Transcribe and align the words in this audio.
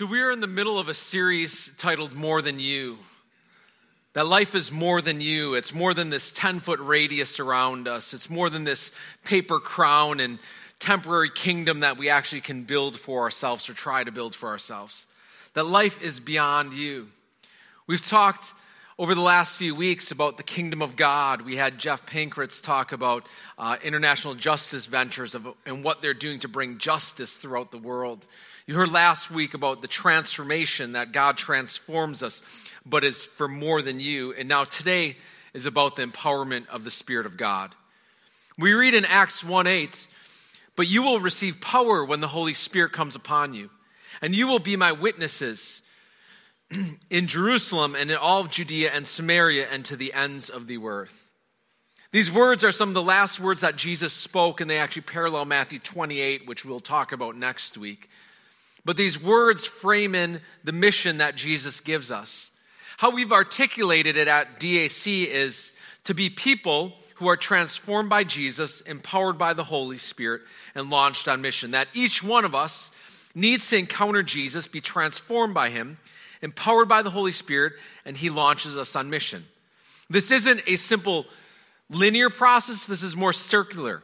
So, 0.00 0.06
we're 0.06 0.30
in 0.30 0.40
the 0.40 0.46
middle 0.46 0.78
of 0.78 0.88
a 0.88 0.94
series 0.94 1.70
titled 1.76 2.14
More 2.14 2.40
Than 2.40 2.58
You. 2.58 2.96
That 4.14 4.26
life 4.26 4.54
is 4.54 4.72
more 4.72 5.02
than 5.02 5.20
you. 5.20 5.56
It's 5.56 5.74
more 5.74 5.92
than 5.92 6.08
this 6.08 6.32
10 6.32 6.60
foot 6.60 6.80
radius 6.80 7.38
around 7.38 7.86
us. 7.86 8.14
It's 8.14 8.30
more 8.30 8.48
than 8.48 8.64
this 8.64 8.92
paper 9.24 9.60
crown 9.60 10.18
and 10.20 10.38
temporary 10.78 11.28
kingdom 11.28 11.80
that 11.80 11.98
we 11.98 12.08
actually 12.08 12.40
can 12.40 12.62
build 12.62 12.96
for 12.96 13.24
ourselves 13.24 13.68
or 13.68 13.74
try 13.74 14.02
to 14.02 14.10
build 14.10 14.34
for 14.34 14.48
ourselves. 14.48 15.06
That 15.52 15.66
life 15.66 16.00
is 16.00 16.18
beyond 16.18 16.72
you. 16.72 17.08
We've 17.86 18.00
talked 18.02 18.54
over 19.00 19.14
the 19.14 19.22
last 19.22 19.56
few 19.56 19.74
weeks 19.74 20.10
about 20.10 20.36
the 20.36 20.42
kingdom 20.42 20.82
of 20.82 20.94
God. 20.94 21.40
We 21.40 21.56
had 21.56 21.78
Jeff 21.78 22.04
Pankratz 22.04 22.62
talk 22.62 22.92
about 22.92 23.26
uh, 23.56 23.78
international 23.82 24.34
justice 24.34 24.84
ventures 24.84 25.34
of, 25.34 25.48
and 25.64 25.82
what 25.82 26.02
they're 26.02 26.12
doing 26.12 26.40
to 26.40 26.48
bring 26.48 26.76
justice 26.76 27.32
throughout 27.32 27.70
the 27.70 27.78
world. 27.78 28.26
You 28.66 28.74
heard 28.74 28.92
last 28.92 29.30
week 29.30 29.54
about 29.54 29.80
the 29.80 29.88
transformation 29.88 30.92
that 30.92 31.12
God 31.12 31.38
transforms 31.38 32.22
us, 32.22 32.42
but 32.84 33.02
is 33.02 33.24
for 33.24 33.48
more 33.48 33.80
than 33.80 34.00
you. 34.00 34.34
And 34.34 34.50
now 34.50 34.64
today 34.64 35.16
is 35.54 35.64
about 35.64 35.96
the 35.96 36.04
empowerment 36.04 36.68
of 36.68 36.84
the 36.84 36.90
Spirit 36.90 37.24
of 37.24 37.38
God. 37.38 37.74
We 38.58 38.74
read 38.74 38.92
in 38.92 39.06
Acts 39.06 39.42
1 39.42 39.66
8, 39.66 40.08
but 40.76 40.88
you 40.88 41.04
will 41.04 41.20
receive 41.20 41.62
power 41.62 42.04
when 42.04 42.20
the 42.20 42.28
Holy 42.28 42.52
Spirit 42.52 42.92
comes 42.92 43.16
upon 43.16 43.54
you, 43.54 43.70
and 44.20 44.34
you 44.34 44.46
will 44.46 44.58
be 44.58 44.76
my 44.76 44.92
witnesses 44.92 45.79
in 47.10 47.26
Jerusalem 47.26 47.94
and 47.94 48.10
in 48.10 48.16
all 48.16 48.40
of 48.40 48.50
Judea 48.50 48.90
and 48.94 49.06
Samaria 49.06 49.68
and 49.70 49.84
to 49.86 49.96
the 49.96 50.12
ends 50.12 50.50
of 50.50 50.66
the 50.66 50.78
earth. 50.78 51.28
These 52.12 52.30
words 52.30 52.64
are 52.64 52.72
some 52.72 52.88
of 52.88 52.94
the 52.94 53.02
last 53.02 53.38
words 53.38 53.60
that 53.60 53.76
Jesus 53.76 54.12
spoke, 54.12 54.60
and 54.60 54.68
they 54.68 54.78
actually 54.78 55.02
parallel 55.02 55.44
Matthew 55.44 55.78
28, 55.78 56.46
which 56.46 56.64
we'll 56.64 56.80
talk 56.80 57.12
about 57.12 57.36
next 57.36 57.78
week. 57.78 58.08
But 58.84 58.96
these 58.96 59.22
words 59.22 59.64
frame 59.64 60.16
in 60.16 60.40
the 60.64 60.72
mission 60.72 61.18
that 61.18 61.36
Jesus 61.36 61.80
gives 61.80 62.10
us. 62.10 62.50
How 62.98 63.10
we've 63.10 63.32
articulated 63.32 64.16
it 64.16 64.26
at 64.26 64.58
DAC 64.58 65.26
is 65.26 65.72
to 66.04 66.14
be 66.14 66.30
people 66.30 66.94
who 67.14 67.28
are 67.28 67.36
transformed 67.36 68.10
by 68.10 68.24
Jesus, 68.24 68.80
empowered 68.80 69.38
by 69.38 69.52
the 69.52 69.64
Holy 69.64 69.98
Spirit, 69.98 70.42
and 70.74 70.90
launched 70.90 71.28
on 71.28 71.42
mission. 71.42 71.72
That 71.72 71.88
each 71.94 72.22
one 72.22 72.44
of 72.44 72.54
us 72.54 72.90
needs 73.34 73.68
to 73.68 73.76
encounter 73.76 74.22
Jesus, 74.22 74.66
be 74.66 74.80
transformed 74.80 75.54
by 75.54 75.68
him, 75.70 75.98
empowered 76.42 76.88
by 76.88 77.02
the 77.02 77.10
Holy 77.10 77.32
Spirit, 77.32 77.74
and 78.04 78.16
he 78.16 78.30
launches 78.30 78.76
us 78.76 78.96
on 78.96 79.10
mission. 79.10 79.44
This 80.08 80.30
isn't 80.30 80.62
a 80.66 80.76
simple 80.76 81.26
linear 81.88 82.30
process, 82.30 82.84
this 82.84 83.02
is 83.02 83.16
more 83.16 83.32
circular. 83.32 84.02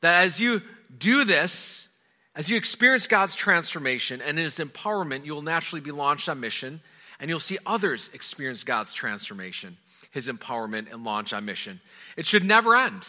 That 0.00 0.24
as 0.24 0.40
you 0.40 0.62
do 0.96 1.24
this, 1.24 1.88
as 2.34 2.48
you 2.48 2.56
experience 2.56 3.06
God's 3.06 3.34
transformation 3.34 4.22
and 4.22 4.38
His 4.38 4.58
empowerment, 4.58 5.24
you 5.24 5.34
will 5.34 5.42
naturally 5.42 5.80
be 5.80 5.90
launched 5.90 6.28
on 6.28 6.40
mission, 6.40 6.80
and 7.18 7.28
you'll 7.28 7.40
see 7.40 7.58
others 7.66 8.10
experience 8.14 8.64
God's 8.64 8.92
transformation, 8.92 9.76
His 10.10 10.28
empowerment, 10.28 10.92
and 10.92 11.04
launch 11.04 11.32
on 11.32 11.44
mission. 11.44 11.80
It 12.16 12.26
should 12.26 12.44
never 12.44 12.76
end 12.76 13.02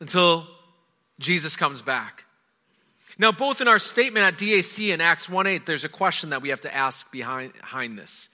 until 0.00 0.46
Jesus 1.18 1.56
comes 1.56 1.80
back. 1.80 2.23
Now, 3.18 3.30
both 3.32 3.60
in 3.60 3.68
our 3.68 3.78
statement 3.78 4.26
at 4.26 4.38
DAC 4.38 4.92
and 4.92 5.00
Acts 5.00 5.28
1 5.28 5.46
8, 5.46 5.66
there's 5.66 5.84
a 5.84 5.88
question 5.88 6.30
that 6.30 6.42
we 6.42 6.48
have 6.48 6.62
to 6.62 6.74
ask 6.74 7.10
behind, 7.12 7.52
behind 7.52 7.98
this. 7.98 8.28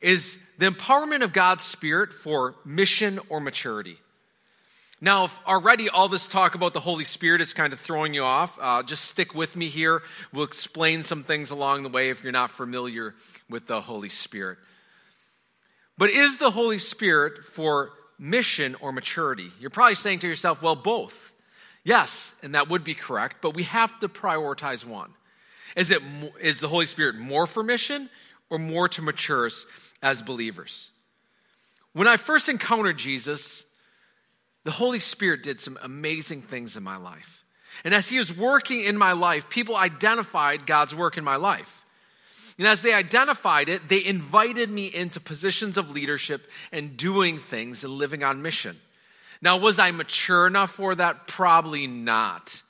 Is 0.00 0.36
the 0.58 0.66
empowerment 0.66 1.22
of 1.22 1.32
God's 1.32 1.64
Spirit 1.64 2.12
for 2.12 2.54
mission 2.64 3.20
or 3.28 3.40
maturity? 3.40 3.96
Now, 5.00 5.24
if 5.24 5.38
already 5.46 5.88
all 5.88 6.08
this 6.08 6.28
talk 6.28 6.54
about 6.54 6.72
the 6.72 6.80
Holy 6.80 7.04
Spirit 7.04 7.40
is 7.40 7.52
kind 7.52 7.72
of 7.72 7.78
throwing 7.78 8.14
you 8.14 8.24
off, 8.24 8.58
uh, 8.60 8.82
just 8.82 9.04
stick 9.04 9.34
with 9.34 9.54
me 9.54 9.68
here. 9.68 10.02
We'll 10.32 10.44
explain 10.44 11.02
some 11.02 11.24
things 11.24 11.50
along 11.50 11.82
the 11.82 11.88
way 11.88 12.10
if 12.10 12.22
you're 12.22 12.32
not 12.32 12.50
familiar 12.50 13.14
with 13.50 13.66
the 13.66 13.80
Holy 13.80 14.08
Spirit. 14.08 14.58
But 15.98 16.10
is 16.10 16.38
the 16.38 16.50
Holy 16.50 16.78
Spirit 16.78 17.44
for 17.44 17.90
mission 18.18 18.76
or 18.80 18.92
maturity? 18.92 19.50
You're 19.60 19.70
probably 19.70 19.94
saying 19.94 20.20
to 20.20 20.28
yourself, 20.28 20.62
well, 20.62 20.76
both. 20.76 21.32
Yes, 21.84 22.34
and 22.42 22.54
that 22.54 22.68
would 22.70 22.82
be 22.82 22.94
correct, 22.94 23.36
but 23.42 23.54
we 23.54 23.64
have 23.64 24.00
to 24.00 24.08
prioritize 24.08 24.84
one. 24.84 25.10
Is, 25.76 25.90
it, 25.90 26.02
is 26.40 26.60
the 26.60 26.68
Holy 26.68 26.86
Spirit 26.86 27.16
more 27.16 27.46
for 27.46 27.62
mission 27.62 28.08
or 28.48 28.58
more 28.58 28.88
to 28.88 29.02
mature 29.02 29.46
us 29.46 29.66
as 30.02 30.22
believers? 30.22 30.90
When 31.92 32.08
I 32.08 32.16
first 32.16 32.48
encountered 32.48 32.98
Jesus, 32.98 33.64
the 34.64 34.70
Holy 34.70 34.98
Spirit 34.98 35.42
did 35.42 35.60
some 35.60 35.78
amazing 35.82 36.42
things 36.42 36.76
in 36.76 36.82
my 36.82 36.96
life. 36.96 37.44
And 37.84 37.92
as 37.92 38.08
He 38.08 38.18
was 38.18 38.34
working 38.34 38.80
in 38.82 38.96
my 38.96 39.12
life, 39.12 39.50
people 39.50 39.76
identified 39.76 40.66
God's 40.66 40.94
work 40.94 41.18
in 41.18 41.24
my 41.24 41.36
life. 41.36 41.84
And 42.56 42.66
as 42.66 42.82
they 42.82 42.94
identified 42.94 43.68
it, 43.68 43.88
they 43.88 44.04
invited 44.04 44.70
me 44.70 44.86
into 44.86 45.20
positions 45.20 45.76
of 45.76 45.90
leadership 45.90 46.48
and 46.72 46.96
doing 46.96 47.38
things 47.38 47.84
and 47.84 47.92
living 47.92 48.22
on 48.22 48.42
mission. 48.42 48.78
Now, 49.44 49.58
was 49.58 49.78
I 49.78 49.90
mature 49.90 50.46
enough 50.46 50.70
for 50.70 50.94
that? 50.94 51.26
Probably 51.26 51.86
not. 51.86 52.62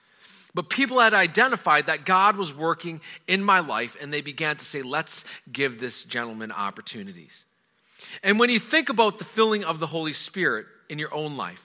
But 0.54 0.68
people 0.68 0.98
had 0.98 1.14
identified 1.14 1.86
that 1.86 2.04
God 2.04 2.36
was 2.36 2.52
working 2.52 3.00
in 3.28 3.44
my 3.44 3.60
life, 3.60 3.96
and 4.00 4.12
they 4.12 4.22
began 4.22 4.56
to 4.56 4.64
say, 4.64 4.82
let's 4.82 5.24
give 5.52 5.78
this 5.78 6.04
gentleman 6.04 6.50
opportunities. 6.50 7.44
And 8.24 8.40
when 8.40 8.50
you 8.50 8.58
think 8.58 8.88
about 8.88 9.20
the 9.20 9.24
filling 9.24 9.62
of 9.62 9.78
the 9.78 9.86
Holy 9.86 10.12
Spirit 10.12 10.66
in 10.88 10.98
your 10.98 11.14
own 11.14 11.36
life, 11.36 11.62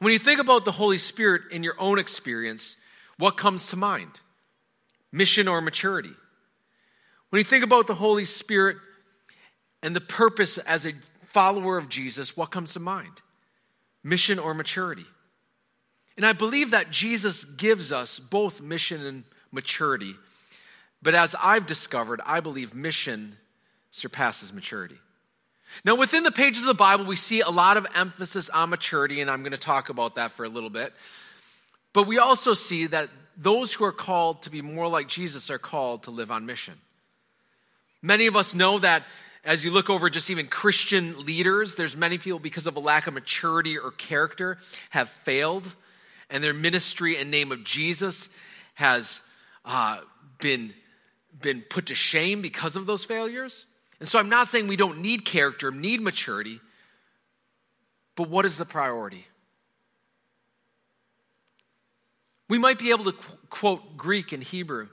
when 0.00 0.12
you 0.12 0.18
think 0.18 0.38
about 0.38 0.66
the 0.66 0.72
Holy 0.72 0.98
Spirit 0.98 1.50
in 1.50 1.62
your 1.62 1.80
own 1.80 1.98
experience, 1.98 2.76
what 3.16 3.38
comes 3.38 3.68
to 3.68 3.76
mind? 3.76 4.20
Mission 5.12 5.48
or 5.48 5.62
maturity? 5.62 6.12
When 7.30 7.40
you 7.40 7.44
think 7.44 7.64
about 7.64 7.86
the 7.86 7.94
Holy 7.94 8.26
Spirit 8.26 8.76
and 9.82 9.96
the 9.96 10.00
purpose 10.02 10.58
as 10.58 10.86
a 10.86 10.92
follower 11.28 11.78
of 11.78 11.88
Jesus, 11.88 12.36
what 12.36 12.50
comes 12.50 12.74
to 12.74 12.80
mind? 12.80 13.22
Mission 14.02 14.38
or 14.38 14.54
maturity? 14.54 15.06
And 16.16 16.26
I 16.26 16.32
believe 16.32 16.72
that 16.72 16.90
Jesus 16.90 17.44
gives 17.44 17.92
us 17.92 18.18
both 18.18 18.60
mission 18.60 19.04
and 19.04 19.24
maturity. 19.52 20.14
But 21.02 21.14
as 21.14 21.34
I've 21.40 21.66
discovered, 21.66 22.20
I 22.26 22.40
believe 22.40 22.74
mission 22.74 23.36
surpasses 23.90 24.52
maturity. 24.52 24.98
Now, 25.84 25.94
within 25.94 26.24
the 26.24 26.32
pages 26.32 26.62
of 26.62 26.68
the 26.68 26.74
Bible, 26.74 27.04
we 27.04 27.16
see 27.16 27.40
a 27.40 27.48
lot 27.48 27.76
of 27.76 27.86
emphasis 27.94 28.50
on 28.50 28.70
maturity, 28.70 29.20
and 29.20 29.30
I'm 29.30 29.42
going 29.42 29.52
to 29.52 29.58
talk 29.58 29.88
about 29.88 30.16
that 30.16 30.32
for 30.32 30.44
a 30.44 30.48
little 30.48 30.70
bit. 30.70 30.92
But 31.92 32.06
we 32.06 32.18
also 32.18 32.54
see 32.54 32.86
that 32.88 33.08
those 33.36 33.72
who 33.72 33.84
are 33.84 33.92
called 33.92 34.42
to 34.42 34.50
be 34.50 34.62
more 34.62 34.88
like 34.88 35.08
Jesus 35.08 35.50
are 35.50 35.58
called 35.58 36.04
to 36.04 36.10
live 36.10 36.30
on 36.30 36.44
mission. 36.44 36.74
Many 38.02 38.26
of 38.26 38.36
us 38.36 38.54
know 38.54 38.78
that 38.80 39.04
as 39.44 39.64
you 39.64 39.70
look 39.70 39.88
over 39.88 40.10
just 40.10 40.30
even 40.30 40.46
Christian 40.46 41.24
leaders, 41.24 41.74
there's 41.74 41.96
many 41.96 42.18
people 42.18 42.38
because 42.38 42.66
of 42.66 42.76
a 42.76 42.80
lack 42.80 43.06
of 43.06 43.14
maturity 43.14 43.78
or 43.78 43.90
character 43.90 44.58
have 44.90 45.08
failed, 45.08 45.74
and 46.28 46.44
their 46.44 46.54
ministry 46.54 47.16
and 47.16 47.30
name 47.30 47.50
of 47.50 47.64
Jesus 47.64 48.28
has 48.74 49.22
uh, 49.64 50.00
been, 50.38 50.72
been 51.40 51.62
put 51.62 51.86
to 51.86 51.94
shame 51.94 52.42
because 52.42 52.76
of 52.76 52.86
those 52.86 53.04
failures. 53.04 53.66
And 53.98 54.08
so 54.08 54.18
I'm 54.18 54.28
not 54.28 54.46
saying 54.48 54.66
we 54.66 54.76
don't 54.76 55.00
need 55.00 55.24
character, 55.24 55.70
need 55.70 56.00
maturity, 56.00 56.60
but 58.16 58.28
what 58.28 58.44
is 58.44 58.56
the 58.56 58.64
priority? 58.64 59.26
We 62.48 62.58
might 62.58 62.78
be 62.78 62.90
able 62.90 63.04
to 63.04 63.12
qu- 63.12 63.36
quote 63.48 63.96
Greek 63.96 64.32
and 64.32 64.42
Hebrew. 64.42 64.88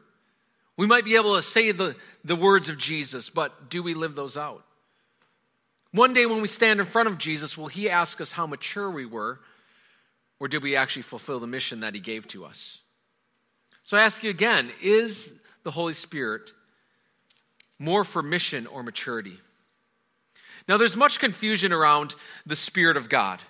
We 0.78 0.86
might 0.86 1.06
be 1.06 1.16
able 1.16 1.36
to 1.36 1.42
say 1.42 1.72
the, 1.72 1.96
the 2.24 2.36
words 2.36 2.70
of 2.70 2.78
Jesus, 2.78 3.30
but 3.30 3.70
do 3.70 3.82
we 3.82 3.96
live 3.96 4.16
those 4.16 4.38
out? 4.38 4.64
One 5.92 6.14
day 6.14 6.26
when 6.28 6.42
we 6.42 6.48
stand 6.48 6.80
in 6.80 6.86
front 6.86 7.10
of 7.10 7.18
Jesus, 7.18 7.58
will 7.58 7.68
he 7.68 7.90
ask 7.90 8.22
us 8.22 8.32
how 8.32 8.46
mature 8.46 8.90
we 8.90 9.06
were, 9.06 9.40
or 10.40 10.48
did 10.48 10.62
we 10.62 10.76
actually 10.76 11.02
fulfill 11.02 11.40
the 11.40 11.48
mission 11.48 11.80
that 11.80 11.96
he 11.96 12.00
gave 12.00 12.28
to 12.30 12.46
us? 12.46 12.80
So 13.84 13.98
I 13.98 14.04
ask 14.04 14.24
you 14.24 14.30
again 14.30 14.70
is 14.82 15.34
the 15.64 15.72
Holy 15.72 15.94
Spirit 15.94 16.52
more 17.80 18.04
for 18.04 18.22
mission 18.22 18.68
or 18.68 18.84
maturity. 18.84 19.40
Now, 20.68 20.78
there's 20.78 20.98
much 20.98 21.20
confusion 21.20 21.72
around 21.72 22.14
the 22.46 22.56
Spirit 22.56 22.98
of 22.98 23.08
God. 23.08 23.42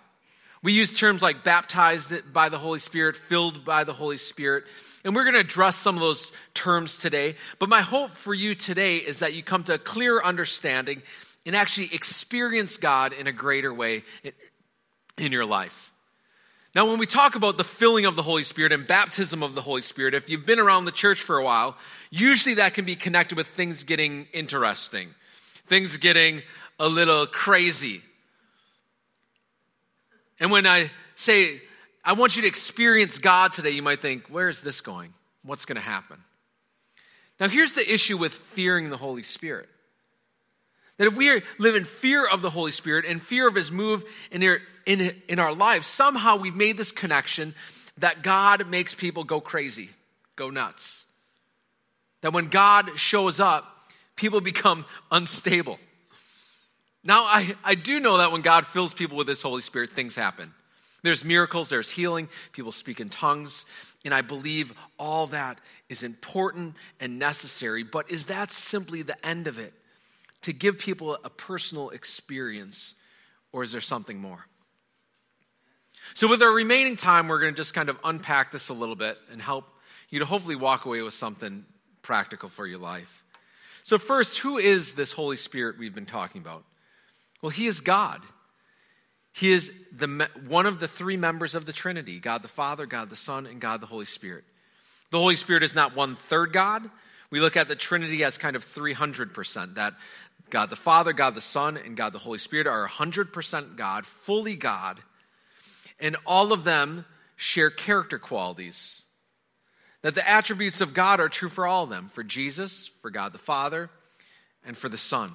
We 0.63 0.73
use 0.73 0.91
terms 0.91 1.21
like 1.21 1.43
baptized 1.43 2.33
by 2.33 2.49
the 2.49 2.57
Holy 2.57 2.79
Spirit, 2.79 3.15
filled 3.15 3.63
by 3.63 3.83
the 3.83 3.93
Holy 3.93 4.17
Spirit, 4.17 4.65
and 5.03 5.15
we're 5.15 5.23
going 5.23 5.35
to 5.35 5.39
address 5.39 5.75
some 5.75 5.95
of 5.95 6.01
those 6.01 6.31
terms 6.53 6.97
today. 6.97 7.35
But 7.59 7.69
my 7.69 7.81
hope 7.81 8.11
for 8.11 8.33
you 8.33 8.55
today 8.55 8.97
is 8.97 9.19
that 9.19 9.33
you 9.33 9.43
come 9.43 9.63
to 9.65 9.75
a 9.75 9.77
clear 9.77 10.21
understanding 10.21 11.03
and 11.45 11.55
actually 11.55 11.93
experience 11.93 12.77
God 12.77 13.13
in 13.13 13.27
a 13.27 13.31
greater 13.31 13.73
way 13.73 14.03
in 15.17 15.31
your 15.31 15.45
life. 15.45 15.91
Now, 16.75 16.85
when 16.85 16.99
we 16.99 17.07
talk 17.07 17.35
about 17.35 17.57
the 17.57 17.63
filling 17.63 18.05
of 18.05 18.15
the 18.15 18.21
Holy 18.21 18.43
Spirit 18.43 18.71
and 18.71 18.85
baptism 18.85 19.41
of 19.41 19.55
the 19.55 19.61
Holy 19.61 19.81
Spirit, 19.81 20.13
if 20.13 20.29
you've 20.29 20.45
been 20.45 20.59
around 20.59 20.85
the 20.85 20.91
church 20.91 21.21
for 21.21 21.37
a 21.37 21.43
while, 21.43 21.75
usually 22.11 22.55
that 22.55 22.73
can 22.73 22.85
be 22.85 22.95
connected 22.95 23.35
with 23.35 23.47
things 23.47 23.83
getting 23.83 24.27
interesting, 24.33 25.09
things 25.65 25.97
getting 25.97 26.43
a 26.79 26.87
little 26.87 27.25
crazy. 27.25 28.03
And 30.39 30.51
when 30.51 30.65
I 30.67 30.91
say, 31.15 31.61
I 32.03 32.13
want 32.13 32.35
you 32.35 32.43
to 32.43 32.47
experience 32.47 33.19
God 33.19 33.53
today, 33.53 33.71
you 33.71 33.81
might 33.81 34.01
think, 34.01 34.27
where 34.27 34.49
is 34.49 34.61
this 34.61 34.81
going? 34.81 35.13
What's 35.43 35.65
going 35.65 35.75
to 35.75 35.81
happen? 35.81 36.17
Now, 37.39 37.49
here's 37.49 37.73
the 37.73 37.91
issue 37.91 38.17
with 38.17 38.33
fearing 38.33 38.89
the 38.89 38.97
Holy 38.97 39.23
Spirit. 39.23 39.69
That 40.97 41.07
if 41.07 41.15
we 41.15 41.41
live 41.59 41.75
in 41.75 41.83
fear 41.83 42.25
of 42.25 42.41
the 42.41 42.49
Holy 42.49 42.71
Spirit 42.71 43.05
and 43.05 43.21
fear 43.21 43.47
of 43.47 43.55
His 43.55 43.71
move 43.71 44.03
in 44.31 44.43
our, 44.43 44.59
in, 44.85 45.13
in 45.27 45.37
our 45.39 45.53
lives, 45.53 45.85
somehow 45.85 46.37
we've 46.37 46.55
made 46.55 46.77
this 46.77 46.91
connection 46.91 47.53
that 47.99 48.23
God 48.23 48.69
makes 48.69 48.95
people 48.95 49.23
go 49.23 49.39
crazy, 49.39 49.89
go 50.35 50.49
nuts. 50.49 51.05
That 52.21 52.33
when 52.33 52.47
God 52.47 52.97
shows 52.97 53.39
up, 53.39 53.65
people 54.15 54.41
become 54.41 54.85
unstable. 55.11 55.77
Now, 57.03 57.23
I, 57.23 57.55
I 57.63 57.75
do 57.75 57.99
know 57.99 58.17
that 58.17 58.31
when 58.31 58.41
God 58.41 58.67
fills 58.67 58.93
people 58.93 59.17
with 59.17 59.27
His 59.27 59.41
Holy 59.41 59.61
Spirit, 59.61 59.91
things 59.91 60.15
happen. 60.15 60.53
There's 61.03 61.23
miracles, 61.23 61.69
there's 61.69 61.89
healing, 61.89 62.27
people 62.51 62.71
speak 62.71 62.99
in 62.99 63.09
tongues, 63.09 63.65
and 64.03 64.13
I 64.13 64.21
believe 64.21 64.73
all 64.97 65.27
that 65.27 65.59
is 65.89 66.03
important 66.03 66.75
and 66.99 67.19
necessary. 67.19 67.83
But 67.83 68.11
is 68.11 68.25
that 68.25 68.51
simply 68.51 69.03
the 69.03 69.25
end 69.25 69.47
of 69.47 69.59
it? 69.59 69.73
To 70.41 70.53
give 70.53 70.79
people 70.79 71.17
a 71.23 71.29
personal 71.29 71.89
experience, 71.89 72.95
or 73.51 73.63
is 73.63 73.71
there 73.71 73.81
something 73.81 74.19
more? 74.19 74.45
So, 76.13 76.27
with 76.27 76.41
our 76.41 76.51
remaining 76.51 76.95
time, 76.95 77.27
we're 77.27 77.39
going 77.39 77.53
to 77.53 77.57
just 77.57 77.73
kind 77.73 77.89
of 77.89 77.97
unpack 78.03 78.51
this 78.51 78.69
a 78.69 78.73
little 78.73 78.95
bit 78.95 79.17
and 79.31 79.41
help 79.41 79.65
you 80.09 80.19
to 80.19 80.25
hopefully 80.25 80.55
walk 80.55 80.85
away 80.85 81.01
with 81.01 81.13
something 81.13 81.65
practical 82.01 82.49
for 82.49 82.65
your 82.65 82.79
life. 82.79 83.23
So, 83.83 83.97
first, 83.97 84.39
who 84.39 84.57
is 84.57 84.93
this 84.93 85.11
Holy 85.11 85.37
Spirit 85.37 85.77
we've 85.77 85.95
been 85.95 86.05
talking 86.05 86.41
about? 86.41 86.63
Well, 87.41 87.49
He 87.49 87.67
is 87.67 87.81
God. 87.81 88.21
He 89.33 89.51
is 89.51 89.71
the, 89.91 90.27
one 90.47 90.65
of 90.65 90.79
the 90.79 90.87
three 90.87 91.15
members 91.15 91.53
of 91.53 91.67
the 91.67 91.73
Trinity 91.73 92.19
God 92.19 92.41
the 92.41 92.47
Father, 92.47 92.85
God 92.85 93.09
the 93.09 93.15
Son, 93.15 93.45
and 93.45 93.61
God 93.61 93.81
the 93.81 93.87
Holy 93.87 94.05
Spirit. 94.05 94.43
The 95.11 95.19
Holy 95.19 95.35
Spirit 95.35 95.63
is 95.63 95.75
not 95.75 95.95
one 95.95 96.15
third 96.15 96.51
God. 96.51 96.89
We 97.29 97.39
look 97.39 97.57
at 97.57 97.67
the 97.67 97.75
Trinity 97.75 98.23
as 98.23 98.37
kind 98.37 98.55
of 98.55 98.65
300%, 98.65 99.75
that 99.75 99.93
God 100.49 100.69
the 100.69 100.75
Father, 100.75 101.13
God 101.13 101.35
the 101.35 101.41
Son, 101.41 101.77
and 101.77 101.95
God 101.95 102.13
the 102.13 102.19
Holy 102.19 102.37
Spirit 102.37 102.67
are 102.67 102.87
100% 102.87 103.75
God, 103.75 104.05
fully 104.05 104.55
God, 104.55 104.99
and 105.99 106.15
all 106.25 106.53
of 106.53 106.63
them 106.63 107.05
share 107.35 107.69
character 107.69 108.17
qualities. 108.17 109.03
That 110.01 110.15
the 110.15 110.27
attributes 110.27 110.81
of 110.81 110.93
God 110.93 111.19
are 111.19 111.29
true 111.29 111.49
for 111.49 111.67
all 111.67 111.83
of 111.83 111.89
them 111.89 112.09
for 112.09 112.23
Jesus, 112.23 112.89
for 113.01 113.09
God 113.09 113.33
the 113.33 113.39
Father, 113.39 113.89
and 114.65 114.77
for 114.77 114.89
the 114.89 114.97
Son. 114.97 115.31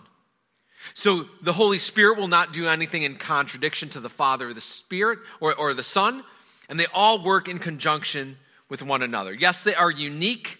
So 0.94 1.24
the 1.40 1.52
Holy 1.52 1.78
Spirit 1.78 2.18
will 2.18 2.28
not 2.28 2.52
do 2.52 2.66
anything 2.66 3.02
in 3.02 3.16
contradiction 3.16 3.88
to 3.90 4.00
the 4.00 4.08
Father 4.08 4.48
or 4.48 4.54
the 4.54 4.60
Spirit 4.60 5.18
or, 5.40 5.54
or 5.54 5.74
the 5.74 5.82
Son, 5.82 6.24
and 6.68 6.78
they 6.78 6.86
all 6.92 7.22
work 7.22 7.48
in 7.48 7.58
conjunction 7.58 8.36
with 8.68 8.82
one 8.82 9.02
another. 9.02 9.32
Yes, 9.34 9.62
they 9.62 9.74
are 9.74 9.90
unique, 9.90 10.58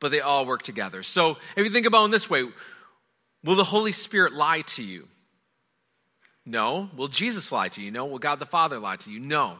but 0.00 0.10
they 0.10 0.20
all 0.20 0.46
work 0.46 0.62
together. 0.62 1.02
So 1.02 1.38
if 1.56 1.64
you 1.64 1.70
think 1.70 1.86
about 1.86 2.02
it 2.02 2.04
in 2.06 2.10
this 2.10 2.30
way, 2.30 2.44
will 3.44 3.56
the 3.56 3.64
Holy 3.64 3.92
Spirit 3.92 4.32
lie 4.32 4.62
to 4.62 4.82
you? 4.82 5.08
No. 6.44 6.88
Will 6.96 7.08
Jesus 7.08 7.50
lie 7.50 7.68
to 7.70 7.82
you? 7.82 7.90
No. 7.90 8.06
Will 8.06 8.18
God 8.18 8.38
the 8.38 8.46
Father 8.46 8.78
lie 8.78 8.96
to 8.96 9.10
you? 9.10 9.18
No. 9.18 9.58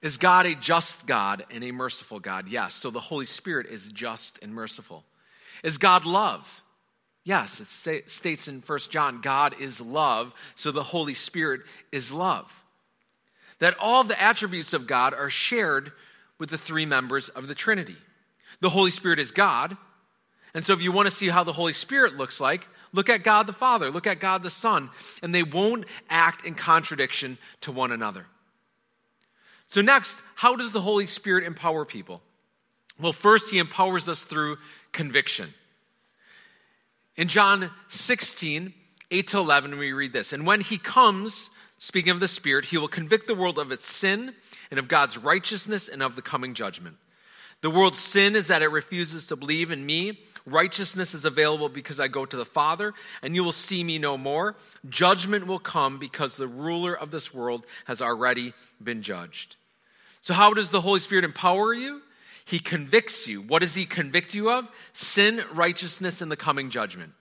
Is 0.00 0.16
God 0.16 0.46
a 0.46 0.54
just 0.54 1.06
God 1.06 1.44
and 1.50 1.62
a 1.62 1.70
merciful 1.70 2.18
God? 2.18 2.48
Yes. 2.48 2.74
So 2.74 2.90
the 2.90 3.00
Holy 3.00 3.26
Spirit 3.26 3.66
is 3.66 3.86
just 3.88 4.38
and 4.42 4.52
merciful. 4.52 5.04
Is 5.62 5.78
God 5.78 6.04
love? 6.06 6.62
Yes, 7.24 7.60
it 7.86 8.10
states 8.10 8.48
in 8.48 8.60
1 8.60 8.78
John, 8.90 9.20
God 9.20 9.54
is 9.60 9.80
love, 9.80 10.32
so 10.56 10.72
the 10.72 10.82
Holy 10.82 11.14
Spirit 11.14 11.60
is 11.92 12.10
love. 12.10 12.64
That 13.60 13.76
all 13.78 14.02
the 14.02 14.20
attributes 14.20 14.72
of 14.72 14.88
God 14.88 15.14
are 15.14 15.30
shared 15.30 15.92
with 16.38 16.50
the 16.50 16.58
three 16.58 16.84
members 16.84 17.28
of 17.28 17.46
the 17.46 17.54
Trinity. 17.54 17.96
The 18.60 18.70
Holy 18.70 18.90
Spirit 18.90 19.20
is 19.20 19.30
God, 19.30 19.76
and 20.54 20.64
so 20.64 20.72
if 20.72 20.82
you 20.82 20.92
want 20.92 21.06
to 21.06 21.14
see 21.14 21.28
how 21.28 21.44
the 21.44 21.52
Holy 21.52 21.72
Spirit 21.72 22.16
looks 22.16 22.40
like, 22.40 22.66
look 22.92 23.08
at 23.08 23.22
God 23.22 23.46
the 23.46 23.52
Father, 23.52 23.90
look 23.90 24.06
at 24.06 24.20
God 24.20 24.42
the 24.42 24.50
Son, 24.50 24.90
and 25.22 25.34
they 25.34 25.42
won't 25.42 25.84
act 26.10 26.44
in 26.44 26.54
contradiction 26.54 27.38
to 27.62 27.72
one 27.72 27.92
another. 27.92 28.26
So, 29.68 29.80
next, 29.80 30.20
how 30.34 30.56
does 30.56 30.72
the 30.72 30.82
Holy 30.82 31.06
Spirit 31.06 31.44
empower 31.44 31.84
people? 31.86 32.20
Well, 33.00 33.12
first, 33.14 33.50
he 33.50 33.58
empowers 33.58 34.08
us 34.08 34.22
through 34.22 34.58
conviction. 34.92 35.48
In 37.16 37.28
John 37.28 37.70
16, 37.88 38.72
8 39.10 39.26
to 39.28 39.38
11, 39.38 39.78
we 39.78 39.92
read 39.92 40.12
this 40.12 40.32
And 40.32 40.46
when 40.46 40.60
he 40.60 40.78
comes, 40.78 41.50
speaking 41.78 42.10
of 42.10 42.20
the 42.20 42.28
Spirit, 42.28 42.66
he 42.66 42.78
will 42.78 42.88
convict 42.88 43.26
the 43.26 43.34
world 43.34 43.58
of 43.58 43.70
its 43.70 43.86
sin 43.86 44.34
and 44.70 44.80
of 44.80 44.88
God's 44.88 45.18
righteousness 45.18 45.88
and 45.88 46.02
of 46.02 46.16
the 46.16 46.22
coming 46.22 46.54
judgment. 46.54 46.96
The 47.60 47.70
world's 47.70 47.98
sin 47.98 48.34
is 48.34 48.48
that 48.48 48.62
it 48.62 48.68
refuses 48.68 49.26
to 49.26 49.36
believe 49.36 49.70
in 49.70 49.86
me. 49.86 50.18
Righteousness 50.46 51.14
is 51.14 51.24
available 51.24 51.68
because 51.68 52.00
I 52.00 52.08
go 52.08 52.26
to 52.26 52.36
the 52.36 52.44
Father, 52.44 52.92
and 53.22 53.36
you 53.36 53.44
will 53.44 53.52
see 53.52 53.84
me 53.84 53.98
no 53.98 54.18
more. 54.18 54.56
Judgment 54.88 55.46
will 55.46 55.60
come 55.60 55.98
because 55.98 56.36
the 56.36 56.48
ruler 56.48 56.92
of 56.92 57.12
this 57.12 57.32
world 57.32 57.64
has 57.84 58.02
already 58.02 58.52
been 58.82 59.02
judged. 59.02 59.54
So, 60.22 60.34
how 60.34 60.54
does 60.54 60.70
the 60.70 60.80
Holy 60.80 60.98
Spirit 60.98 61.24
empower 61.24 61.72
you? 61.72 62.02
He 62.44 62.58
convicts 62.58 63.28
you. 63.28 63.40
What 63.40 63.62
does 63.62 63.74
he 63.74 63.86
convict 63.86 64.34
you 64.34 64.50
of? 64.50 64.66
Sin, 64.92 65.42
righteousness, 65.52 66.20
and 66.20 66.30
the 66.30 66.36
coming 66.36 66.70
judgment. 66.70 67.12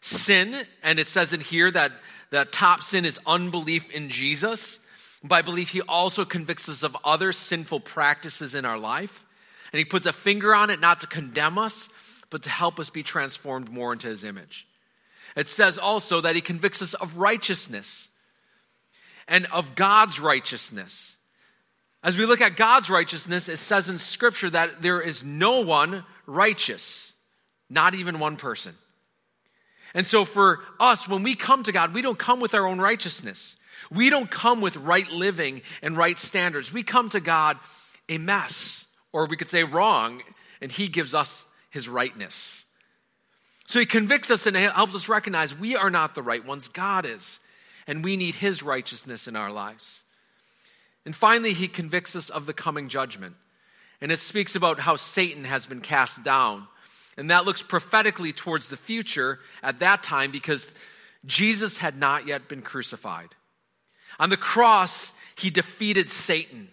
Sin, 0.00 0.54
and 0.82 0.98
it 0.98 1.08
says 1.08 1.32
in 1.32 1.40
here 1.40 1.70
that 1.70 1.92
the 2.30 2.44
top 2.44 2.82
sin 2.82 3.04
is 3.04 3.20
unbelief 3.26 3.90
in 3.90 4.10
Jesus. 4.10 4.80
By 5.22 5.42
belief, 5.42 5.70
he 5.70 5.80
also 5.82 6.24
convicts 6.24 6.68
us 6.68 6.82
of 6.82 6.96
other 7.04 7.32
sinful 7.32 7.80
practices 7.80 8.54
in 8.54 8.64
our 8.64 8.78
life. 8.78 9.24
And 9.72 9.78
he 9.78 9.84
puts 9.84 10.06
a 10.06 10.12
finger 10.12 10.54
on 10.54 10.70
it 10.70 10.80
not 10.80 11.00
to 11.00 11.06
condemn 11.06 11.58
us, 11.58 11.88
but 12.30 12.42
to 12.42 12.50
help 12.50 12.78
us 12.78 12.90
be 12.90 13.02
transformed 13.02 13.70
more 13.70 13.92
into 13.92 14.08
his 14.08 14.24
image. 14.24 14.66
It 15.36 15.48
says 15.48 15.78
also 15.78 16.20
that 16.20 16.34
he 16.34 16.40
convicts 16.40 16.82
us 16.82 16.94
of 16.94 17.18
righteousness 17.18 18.08
and 19.26 19.46
of 19.46 19.74
God's 19.74 20.20
righteousness. 20.20 21.13
As 22.04 22.18
we 22.18 22.26
look 22.26 22.42
at 22.42 22.56
God's 22.56 22.90
righteousness, 22.90 23.48
it 23.48 23.56
says 23.56 23.88
in 23.88 23.98
Scripture 23.98 24.50
that 24.50 24.82
there 24.82 25.00
is 25.00 25.24
no 25.24 25.62
one 25.62 26.04
righteous, 26.26 27.14
not 27.70 27.94
even 27.94 28.18
one 28.18 28.36
person. 28.36 28.74
And 29.94 30.06
so 30.06 30.26
for 30.26 30.60
us, 30.78 31.08
when 31.08 31.22
we 31.22 31.34
come 31.34 31.62
to 31.62 31.72
God, 31.72 31.94
we 31.94 32.02
don't 32.02 32.18
come 32.18 32.40
with 32.40 32.54
our 32.54 32.66
own 32.66 32.78
righteousness. 32.78 33.56
We 33.90 34.10
don't 34.10 34.30
come 34.30 34.60
with 34.60 34.76
right 34.76 35.10
living 35.10 35.62
and 35.80 35.96
right 35.96 36.18
standards. 36.18 36.70
We 36.70 36.82
come 36.82 37.08
to 37.08 37.20
God 37.20 37.58
a 38.10 38.18
mess, 38.18 38.86
or 39.10 39.24
we 39.24 39.38
could 39.38 39.48
say 39.48 39.64
wrong, 39.64 40.22
and 40.60 40.70
He 40.70 40.88
gives 40.88 41.14
us 41.14 41.42
His 41.70 41.88
rightness. 41.88 42.66
So 43.64 43.80
He 43.80 43.86
convicts 43.86 44.30
us 44.30 44.46
and 44.46 44.54
helps 44.56 44.94
us 44.94 45.08
recognize 45.08 45.58
we 45.58 45.74
are 45.74 45.90
not 45.90 46.14
the 46.14 46.22
right 46.22 46.44
ones, 46.44 46.68
God 46.68 47.06
is, 47.06 47.40
and 47.86 48.04
we 48.04 48.18
need 48.18 48.34
His 48.34 48.62
righteousness 48.62 49.26
in 49.26 49.36
our 49.36 49.50
lives. 49.50 50.03
And 51.04 51.14
finally, 51.14 51.52
he 51.52 51.68
convicts 51.68 52.16
us 52.16 52.30
of 52.30 52.46
the 52.46 52.52
coming 52.52 52.88
judgment. 52.88 53.36
And 54.00 54.10
it 54.10 54.18
speaks 54.18 54.56
about 54.56 54.80
how 54.80 54.96
Satan 54.96 55.44
has 55.44 55.66
been 55.66 55.80
cast 55.80 56.22
down. 56.22 56.66
And 57.16 57.30
that 57.30 57.44
looks 57.44 57.62
prophetically 57.62 58.32
towards 58.32 58.68
the 58.68 58.76
future 58.76 59.38
at 59.62 59.80
that 59.80 60.02
time 60.02 60.30
because 60.30 60.72
Jesus 61.24 61.78
had 61.78 61.96
not 61.96 62.26
yet 62.26 62.48
been 62.48 62.62
crucified. 62.62 63.28
On 64.18 64.30
the 64.30 64.36
cross, 64.36 65.12
he 65.36 65.50
defeated 65.50 66.10
Satan. 66.10 66.68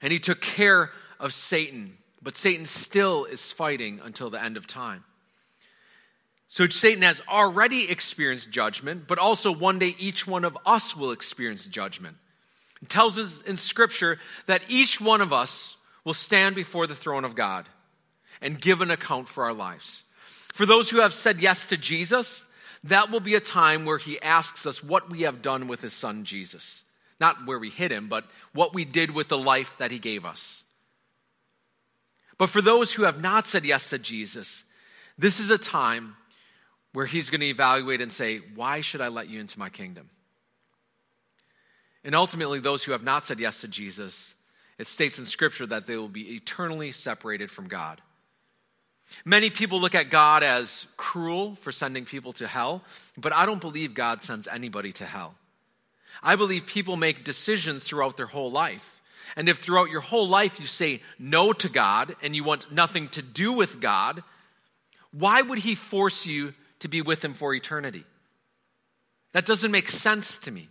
And 0.00 0.12
he 0.12 0.18
took 0.18 0.40
care 0.40 0.90
of 1.18 1.32
Satan. 1.32 1.94
But 2.22 2.36
Satan 2.36 2.66
still 2.66 3.24
is 3.24 3.52
fighting 3.52 4.00
until 4.02 4.30
the 4.30 4.42
end 4.42 4.56
of 4.56 4.66
time. 4.66 5.04
So 6.48 6.66
Satan 6.66 7.02
has 7.02 7.20
already 7.28 7.90
experienced 7.90 8.50
judgment, 8.50 9.06
but 9.06 9.18
also 9.18 9.52
one 9.52 9.78
day 9.78 9.94
each 9.98 10.26
one 10.26 10.44
of 10.44 10.56
us 10.64 10.96
will 10.96 11.12
experience 11.12 11.66
judgment. 11.66 12.16
It 12.82 12.88
tells 12.88 13.18
us 13.18 13.40
in 13.42 13.56
Scripture 13.56 14.18
that 14.46 14.62
each 14.68 15.00
one 15.00 15.20
of 15.20 15.32
us 15.32 15.76
will 16.04 16.14
stand 16.14 16.54
before 16.54 16.86
the 16.86 16.94
throne 16.94 17.24
of 17.24 17.34
God 17.34 17.68
and 18.40 18.60
give 18.60 18.80
an 18.80 18.90
account 18.90 19.28
for 19.28 19.44
our 19.44 19.52
lives. 19.52 20.04
For 20.52 20.66
those 20.66 20.90
who 20.90 21.00
have 21.00 21.12
said 21.12 21.40
yes 21.40 21.66
to 21.68 21.76
Jesus, 21.76 22.44
that 22.84 23.10
will 23.10 23.20
be 23.20 23.34
a 23.34 23.40
time 23.40 23.84
where 23.84 23.98
he 23.98 24.20
asks 24.20 24.66
us 24.66 24.82
what 24.82 25.10
we 25.10 25.22
have 25.22 25.42
done 25.42 25.68
with 25.68 25.80
his 25.80 25.92
son 25.92 26.24
Jesus. 26.24 26.84
Not 27.20 27.46
where 27.46 27.58
we 27.58 27.70
hid 27.70 27.90
him, 27.90 28.08
but 28.08 28.24
what 28.52 28.74
we 28.74 28.84
did 28.84 29.12
with 29.12 29.28
the 29.28 29.38
life 29.38 29.76
that 29.78 29.90
he 29.90 29.98
gave 29.98 30.24
us. 30.24 30.62
But 32.38 32.50
for 32.50 32.62
those 32.62 32.92
who 32.92 33.02
have 33.02 33.20
not 33.20 33.48
said 33.48 33.64
yes 33.64 33.90
to 33.90 33.98
Jesus, 33.98 34.64
this 35.18 35.40
is 35.40 35.50
a 35.50 35.58
time 35.58 36.16
where 36.92 37.06
he's 37.06 37.30
going 37.30 37.40
to 37.40 37.46
evaluate 37.46 38.00
and 38.00 38.12
say, 38.12 38.38
Why 38.54 38.80
should 38.80 39.00
I 39.00 39.08
let 39.08 39.28
you 39.28 39.40
into 39.40 39.58
my 39.58 39.68
kingdom? 39.68 40.08
And 42.04 42.14
ultimately, 42.14 42.60
those 42.60 42.84
who 42.84 42.92
have 42.92 43.02
not 43.02 43.24
said 43.24 43.40
yes 43.40 43.60
to 43.62 43.68
Jesus, 43.68 44.34
it 44.78 44.86
states 44.86 45.18
in 45.18 45.26
Scripture 45.26 45.66
that 45.66 45.86
they 45.86 45.96
will 45.96 46.08
be 46.08 46.36
eternally 46.36 46.92
separated 46.92 47.50
from 47.50 47.68
God. 47.68 48.00
Many 49.24 49.50
people 49.50 49.80
look 49.80 49.94
at 49.94 50.10
God 50.10 50.42
as 50.42 50.86
cruel 50.96 51.56
for 51.56 51.72
sending 51.72 52.04
people 52.04 52.32
to 52.34 52.46
hell, 52.46 52.82
but 53.16 53.32
I 53.32 53.46
don't 53.46 53.60
believe 53.60 53.94
God 53.94 54.20
sends 54.22 54.46
anybody 54.46 54.92
to 54.92 55.06
hell. 55.06 55.34
I 56.22 56.36
believe 56.36 56.66
people 56.66 56.96
make 56.96 57.24
decisions 57.24 57.84
throughout 57.84 58.16
their 58.16 58.26
whole 58.26 58.50
life. 58.50 59.00
And 59.36 59.48
if 59.48 59.58
throughout 59.58 59.90
your 59.90 60.00
whole 60.00 60.28
life 60.28 60.60
you 60.60 60.66
say 60.66 61.02
no 61.18 61.52
to 61.52 61.68
God 61.68 62.16
and 62.22 62.34
you 62.34 62.44
want 62.44 62.72
nothing 62.72 63.08
to 63.10 63.22
do 63.22 63.52
with 63.52 63.80
God, 63.80 64.22
why 65.12 65.42
would 65.42 65.58
He 65.58 65.74
force 65.74 66.26
you 66.26 66.54
to 66.80 66.88
be 66.88 67.02
with 67.02 67.24
Him 67.24 67.34
for 67.34 67.54
eternity? 67.54 68.04
That 69.32 69.46
doesn't 69.46 69.70
make 69.70 69.88
sense 69.88 70.38
to 70.38 70.50
me. 70.50 70.68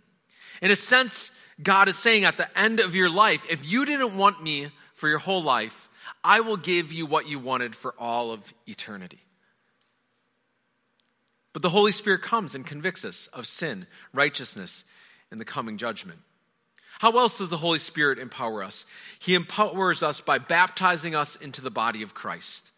In 0.60 0.70
a 0.70 0.76
sense, 0.76 1.30
God 1.62 1.88
is 1.88 1.98
saying 1.98 2.24
at 2.24 2.36
the 2.36 2.58
end 2.58 2.80
of 2.80 2.94
your 2.94 3.10
life, 3.10 3.44
if 3.48 3.66
you 3.70 3.84
didn't 3.84 4.16
want 4.16 4.42
me 4.42 4.68
for 4.94 5.08
your 5.08 5.18
whole 5.18 5.42
life, 5.42 5.88
I 6.22 6.40
will 6.40 6.56
give 6.56 6.92
you 6.92 7.06
what 7.06 7.28
you 7.28 7.38
wanted 7.38 7.74
for 7.74 7.94
all 7.98 8.32
of 8.32 8.52
eternity. 8.66 9.20
But 11.52 11.62
the 11.62 11.70
Holy 11.70 11.92
Spirit 11.92 12.22
comes 12.22 12.54
and 12.54 12.66
convicts 12.66 13.04
us 13.04 13.28
of 13.32 13.46
sin, 13.46 13.86
righteousness, 14.12 14.84
and 15.30 15.40
the 15.40 15.44
coming 15.44 15.76
judgment. 15.76 16.20
How 16.98 17.16
else 17.18 17.38
does 17.38 17.50
the 17.50 17.56
Holy 17.56 17.78
Spirit 17.78 18.18
empower 18.18 18.62
us? 18.62 18.84
He 19.18 19.34
empowers 19.34 20.02
us 20.02 20.20
by 20.20 20.38
baptizing 20.38 21.14
us 21.14 21.36
into 21.36 21.60
the 21.60 21.70
body 21.70 22.02
of 22.02 22.14
Christ. 22.14 22.70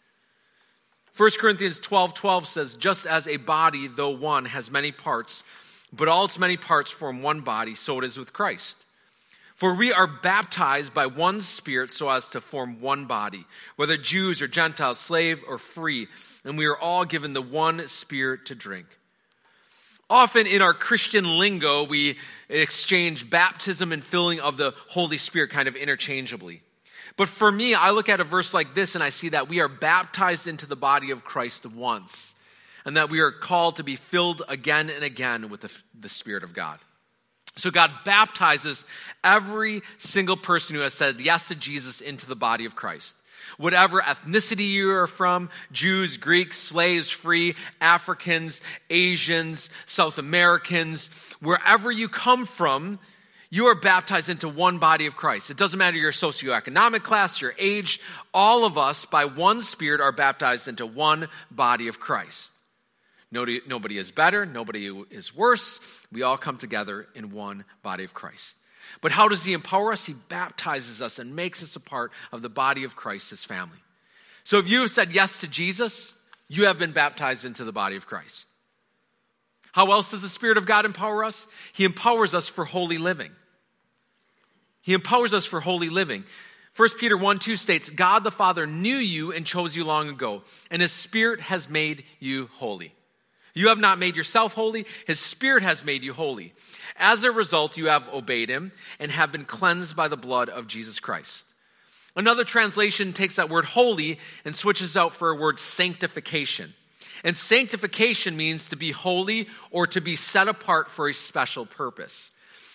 1 1.16 1.30
Corinthians 1.38 1.78
12 1.78 2.14
12 2.14 2.46
says, 2.46 2.74
Just 2.74 3.06
as 3.06 3.26
a 3.26 3.36
body, 3.36 3.88
though 3.88 4.10
one, 4.10 4.44
has 4.44 4.70
many 4.70 4.92
parts, 4.92 5.42
but 5.92 6.08
all 6.08 6.24
its 6.24 6.38
many 6.38 6.56
parts 6.56 6.90
form 6.90 7.22
one 7.22 7.40
body, 7.40 7.74
so 7.74 7.98
it 7.98 8.04
is 8.04 8.18
with 8.18 8.32
Christ. 8.32 8.76
For 9.54 9.74
we 9.74 9.92
are 9.92 10.06
baptized 10.06 10.94
by 10.94 11.06
one 11.06 11.42
Spirit 11.42 11.90
so 11.90 12.08
as 12.08 12.30
to 12.30 12.40
form 12.40 12.80
one 12.80 13.04
body, 13.04 13.44
whether 13.76 13.98
Jews 13.98 14.40
or 14.40 14.48
Gentiles, 14.48 14.98
slave 14.98 15.42
or 15.46 15.58
free, 15.58 16.08
and 16.44 16.56
we 16.56 16.66
are 16.66 16.78
all 16.78 17.04
given 17.04 17.34
the 17.34 17.42
one 17.42 17.86
Spirit 17.88 18.46
to 18.46 18.54
drink. 18.54 18.86
Often 20.08 20.46
in 20.46 20.62
our 20.62 20.72
Christian 20.72 21.38
lingo, 21.38 21.84
we 21.84 22.16
exchange 22.48 23.28
baptism 23.28 23.92
and 23.92 24.02
filling 24.02 24.40
of 24.40 24.56
the 24.56 24.74
Holy 24.88 25.18
Spirit 25.18 25.50
kind 25.50 25.68
of 25.68 25.76
interchangeably. 25.76 26.62
But 27.16 27.28
for 27.28 27.52
me, 27.52 27.74
I 27.74 27.90
look 27.90 28.08
at 28.08 28.18
a 28.18 28.24
verse 28.24 28.54
like 28.54 28.74
this 28.74 28.94
and 28.94 29.04
I 29.04 29.10
see 29.10 29.28
that 29.28 29.48
we 29.48 29.60
are 29.60 29.68
baptized 29.68 30.46
into 30.46 30.66
the 30.66 30.74
body 30.74 31.10
of 31.10 31.22
Christ 31.22 31.66
once 31.66 32.34
and 32.84 32.96
that 32.96 33.10
we 33.10 33.20
are 33.20 33.30
called 33.30 33.76
to 33.76 33.84
be 33.84 33.96
filled 33.96 34.42
again 34.48 34.90
and 34.90 35.04
again 35.04 35.48
with 35.48 35.62
the, 35.62 35.72
the 35.98 36.08
Spirit 36.08 36.42
of 36.42 36.54
God. 36.54 36.78
So 37.56 37.70
God 37.70 37.90
baptizes 38.04 38.84
every 39.24 39.82
single 39.98 40.36
person 40.36 40.76
who 40.76 40.82
has 40.82 40.94
said 40.94 41.20
yes 41.20 41.48
to 41.48 41.54
Jesus 41.54 42.00
into 42.00 42.26
the 42.26 42.36
body 42.36 42.64
of 42.64 42.76
Christ. 42.76 43.16
Whatever 43.58 44.00
ethnicity 44.00 44.68
you 44.68 44.90
are 44.92 45.06
from 45.06 45.50
Jews, 45.72 46.16
Greeks, 46.16 46.56
slaves, 46.56 47.10
free, 47.10 47.56
Africans, 47.80 48.60
Asians, 48.88 49.68
South 49.86 50.18
Americans, 50.18 51.08
wherever 51.40 51.90
you 51.90 52.08
come 52.08 52.46
from, 52.46 52.98
you 53.50 53.66
are 53.66 53.74
baptized 53.74 54.28
into 54.28 54.48
one 54.48 54.78
body 54.78 55.06
of 55.06 55.16
Christ. 55.16 55.50
It 55.50 55.56
doesn't 55.56 55.78
matter 55.78 55.96
your 55.96 56.12
socioeconomic 56.12 57.02
class, 57.02 57.40
your 57.40 57.54
age, 57.58 58.00
all 58.32 58.64
of 58.64 58.78
us 58.78 59.04
by 59.04 59.24
one 59.24 59.60
Spirit 59.60 60.00
are 60.00 60.12
baptized 60.12 60.68
into 60.68 60.86
one 60.86 61.28
body 61.50 61.88
of 61.88 61.98
Christ. 61.98 62.52
Nobody, 63.32 63.60
nobody 63.66 63.98
is 63.98 64.10
better, 64.10 64.44
nobody 64.44 64.90
is 65.10 65.34
worse. 65.34 65.80
We 66.10 66.22
all 66.22 66.36
come 66.36 66.56
together 66.56 67.06
in 67.14 67.30
one 67.30 67.64
body 67.82 68.04
of 68.04 68.12
Christ. 68.12 68.56
But 69.00 69.12
how 69.12 69.28
does 69.28 69.44
He 69.44 69.52
empower 69.52 69.92
us? 69.92 70.04
He 70.04 70.14
baptizes 70.14 71.00
us 71.00 71.18
and 71.18 71.36
makes 71.36 71.62
us 71.62 71.76
a 71.76 71.80
part 71.80 72.12
of 72.32 72.42
the 72.42 72.48
body 72.48 72.84
of 72.84 72.96
Christ, 72.96 73.30
His 73.30 73.44
family. 73.44 73.78
So 74.42 74.58
if 74.58 74.68
you 74.68 74.80
have 74.80 74.90
said 74.90 75.12
yes 75.12 75.40
to 75.40 75.48
Jesus, 75.48 76.12
you 76.48 76.66
have 76.66 76.78
been 76.78 76.92
baptized 76.92 77.44
into 77.44 77.64
the 77.64 77.72
body 77.72 77.96
of 77.96 78.06
Christ. 78.06 78.46
How 79.72 79.92
else 79.92 80.10
does 80.10 80.22
the 80.22 80.28
Spirit 80.28 80.58
of 80.58 80.66
God 80.66 80.84
empower 80.84 81.22
us? 81.24 81.46
He 81.72 81.84
empowers 81.84 82.34
us 82.34 82.48
for 82.48 82.64
holy 82.64 82.98
living. 82.98 83.30
He 84.82 84.94
empowers 84.94 85.32
us 85.32 85.44
for 85.44 85.60
holy 85.60 85.88
living. 85.88 86.24
1 86.76 86.88
Peter 86.98 87.16
1 87.16 87.38
2 87.38 87.54
states, 87.54 87.90
God 87.90 88.24
the 88.24 88.30
Father 88.30 88.66
knew 88.66 88.96
you 88.96 89.32
and 89.32 89.46
chose 89.46 89.76
you 89.76 89.84
long 89.84 90.08
ago, 90.08 90.42
and 90.70 90.82
His 90.82 90.92
Spirit 90.92 91.40
has 91.40 91.68
made 91.68 92.04
you 92.18 92.48
holy. 92.54 92.92
You 93.54 93.68
have 93.68 93.78
not 93.78 93.98
made 93.98 94.16
yourself 94.16 94.54
holy, 94.54 94.86
His 95.06 95.20
Spirit 95.20 95.62
has 95.62 95.84
made 95.84 96.02
you 96.02 96.12
holy. 96.12 96.52
As 96.96 97.24
a 97.24 97.30
result, 97.30 97.76
you 97.76 97.86
have 97.86 98.08
obeyed 98.12 98.48
Him 98.48 98.72
and 98.98 99.10
have 99.10 99.32
been 99.32 99.44
cleansed 99.44 99.96
by 99.96 100.08
the 100.08 100.16
blood 100.16 100.48
of 100.48 100.66
Jesus 100.66 101.00
Christ. 101.00 101.46
Another 102.16 102.44
translation 102.44 103.12
takes 103.12 103.36
that 103.36 103.50
word 103.50 103.64
holy 103.64 104.18
and 104.44 104.54
switches 104.54 104.96
out 104.96 105.12
for 105.12 105.30
a 105.30 105.36
word 105.36 105.58
sanctification. 105.58 106.74
And 107.22 107.36
sanctification 107.36 108.36
means 108.36 108.68
to 108.68 108.76
be 108.76 108.92
holy 108.92 109.48
or 109.70 109.86
to 109.88 110.00
be 110.00 110.16
set 110.16 110.48
apart 110.48 110.90
for 110.90 111.08
a 111.08 111.14
special 111.14 111.66
purpose. 111.66 112.30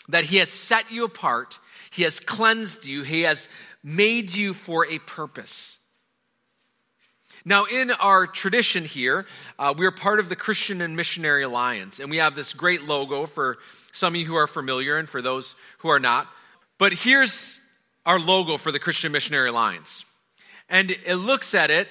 That 0.10 0.26
He 0.26 0.38
has 0.38 0.50
set 0.50 0.92
you 0.92 1.06
apart, 1.06 1.60
He 1.90 2.04
has 2.04 2.20
cleansed 2.20 2.86
you, 2.86 3.04
He 3.04 3.22
has 3.22 3.50
made 3.84 4.36
you 4.36 4.54
for 4.54 4.86
a 4.86 5.00
purpose. 5.00 5.80
Now, 7.48 7.66
in 7.66 7.92
our 7.92 8.26
tradition 8.26 8.86
here, 8.86 9.28
uh, 9.60 9.76
we 9.78 9.86
are 9.86 9.92
part 9.92 10.20
of 10.20 10.30
the 10.30 10.36
Christian 10.36 10.82
and 10.82 10.96
Missionary 10.96 11.44
Alliance, 11.44 12.00
and 12.00 12.10
we 12.10 12.18
have 12.18 12.36
this 12.36 12.54
great 12.54 12.86
logo 12.86 13.28
for 13.28 13.60
some 13.92 14.16
of 14.16 14.20
you 14.20 14.26
who 14.26 14.36
are 14.36 14.48
familiar 14.48 14.98
and 14.98 15.08
for 15.08 15.22
those 15.22 15.56
who 15.78 15.90
are 15.90 16.00
not. 16.00 16.28
But 16.80 16.94
here's 16.94 17.62
our 18.04 18.20
logo 18.20 18.58
for 18.58 18.72
the 18.72 18.80
Christian 18.80 19.12
Missionary 19.12 19.50
Alliance. 19.50 20.06
And 20.70 20.90
it 20.90 21.18
looks 21.18 21.54
at 21.54 21.70
it 21.70 21.88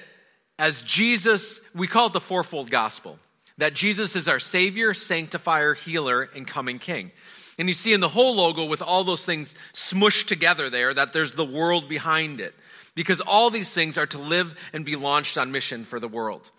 as 0.59 0.81
Jesus, 0.81 1.61
we 1.73 1.87
call 1.87 2.07
it 2.07 2.13
the 2.13 2.19
fourfold 2.19 2.69
gospel 2.69 3.17
that 3.57 3.73
Jesus 3.73 4.17
is 4.17 4.27
our 4.27 4.39
Savior, 4.39 4.93
Sanctifier, 4.93 5.73
Healer, 5.73 6.29
and 6.35 6.45
coming 6.45 6.77
King. 6.77 7.11
And 7.57 7.69
you 7.69 7.73
see 7.73 7.93
in 7.93 8.01
the 8.01 8.09
whole 8.09 8.35
logo 8.35 8.65
with 8.65 8.81
all 8.81 9.05
those 9.05 9.23
things 9.23 9.55
smushed 9.73 10.27
together 10.27 10.69
there 10.69 10.93
that 10.93 11.13
there's 11.13 11.31
the 11.31 11.45
world 11.45 11.87
behind 11.87 12.41
it 12.41 12.53
because 12.95 13.21
all 13.21 13.49
these 13.49 13.71
things 13.71 13.97
are 13.97 14.07
to 14.07 14.17
live 14.17 14.55
and 14.73 14.85
be 14.85 14.95
launched 14.95 15.37
on 15.37 15.51
mission 15.51 15.83
for 15.83 15.99
the 15.99 16.07
world. 16.07 16.49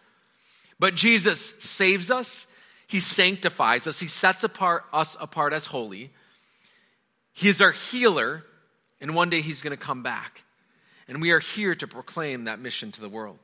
But 0.79 0.95
Jesus 0.95 1.55
saves 1.59 2.11
us, 2.11 2.47
He 2.87 3.01
sanctifies 3.01 3.87
us, 3.87 3.99
He 3.99 4.07
sets 4.07 4.45
apart, 4.45 4.85
us 4.93 5.17
apart 5.19 5.53
as 5.53 5.67
holy. 5.67 6.13
He 7.33 7.49
is 7.49 7.61
our 7.61 7.73
healer, 7.73 8.45
and 9.01 9.15
one 9.15 9.31
day 9.31 9.41
He's 9.41 9.63
going 9.63 9.77
to 9.77 9.83
come 9.83 10.03
back. 10.03 10.45
And 11.09 11.23
we 11.23 11.31
are 11.31 11.41
here 11.41 11.75
to 11.75 11.87
proclaim 11.87 12.45
that 12.45 12.61
mission 12.61 12.93
to 12.93 13.01
the 13.01 13.09
world. 13.09 13.39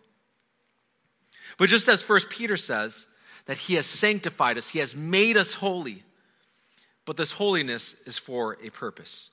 But 1.58 1.68
just 1.68 1.88
as 1.88 2.02
First 2.02 2.28
Peter 2.28 2.56
says, 2.56 3.06
that 3.46 3.56
He 3.56 3.74
has 3.74 3.86
sanctified 3.86 4.58
us, 4.58 4.68
He 4.68 4.80
has 4.80 4.94
made 4.94 5.36
us 5.36 5.54
holy, 5.54 6.02
but 7.04 7.16
this 7.16 7.32
holiness 7.32 7.96
is 8.06 8.18
for 8.18 8.58
a 8.62 8.70
purpose. 8.70 9.30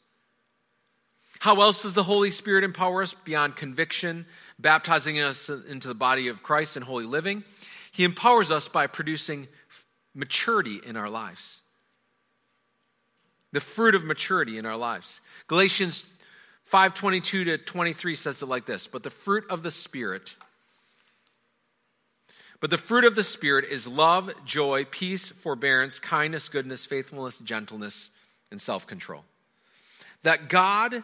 How 1.40 1.62
else 1.62 1.84
does 1.84 1.94
the 1.94 2.04
Holy 2.04 2.32
Spirit 2.32 2.64
empower 2.64 3.02
us 3.02 3.16
beyond 3.24 3.56
conviction, 3.56 4.26
baptizing 4.60 5.20
us 5.20 5.50
into 5.50 5.88
the 5.88 5.96
body 5.96 6.28
of 6.28 6.44
Christ 6.44 6.76
and 6.76 6.86
holy 6.86 7.06
living? 7.06 7.44
He 7.92 8.04
empowers 8.04 8.52
us 8.52 8.68
by 8.68 8.88
producing 8.88 9.48
maturity 10.14 10.80
in 10.86 10.96
our 10.96 11.10
lives. 11.10 11.62
The 13.52 13.62
fruit 13.62 13.96
of 13.96 14.04
maturity 14.04 14.58
in 14.58 14.66
our 14.66 14.78
lives. 14.78 15.22
Galatians 15.48 16.06
5:22 16.66 17.46
to 17.46 17.58
23 17.58 18.16
says 18.16 18.42
it 18.44 18.46
like 18.46 18.66
this, 18.66 18.88
but 18.88 19.02
the 19.02 19.10
fruit 19.10 19.46
of 19.50 19.64
the 19.64 19.72
spirit 19.72 20.36
but 22.60 22.70
the 22.70 22.78
fruit 22.78 23.06
of 23.06 23.16
the 23.16 23.24
spirit 23.24 23.66
is 23.66 23.88
love, 23.88 24.32
joy, 24.46 24.86
peace, 24.86 25.30
forbearance, 25.30 26.00
kindness, 26.00 26.50
goodness, 26.50 26.86
faithfulness, 26.86 27.38
gentleness, 27.40 28.12
and 28.52 28.62
self-control. 28.62 29.24
That 30.24 30.50
God 30.50 31.04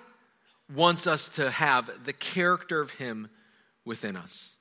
wants 0.73 1.07
us 1.07 1.29
to 1.29 1.51
have 1.51 1.89
the 2.03 2.13
character 2.13 2.81
of 2.81 2.91
Him 2.91 3.29
within 3.85 4.15
us. 4.15 4.55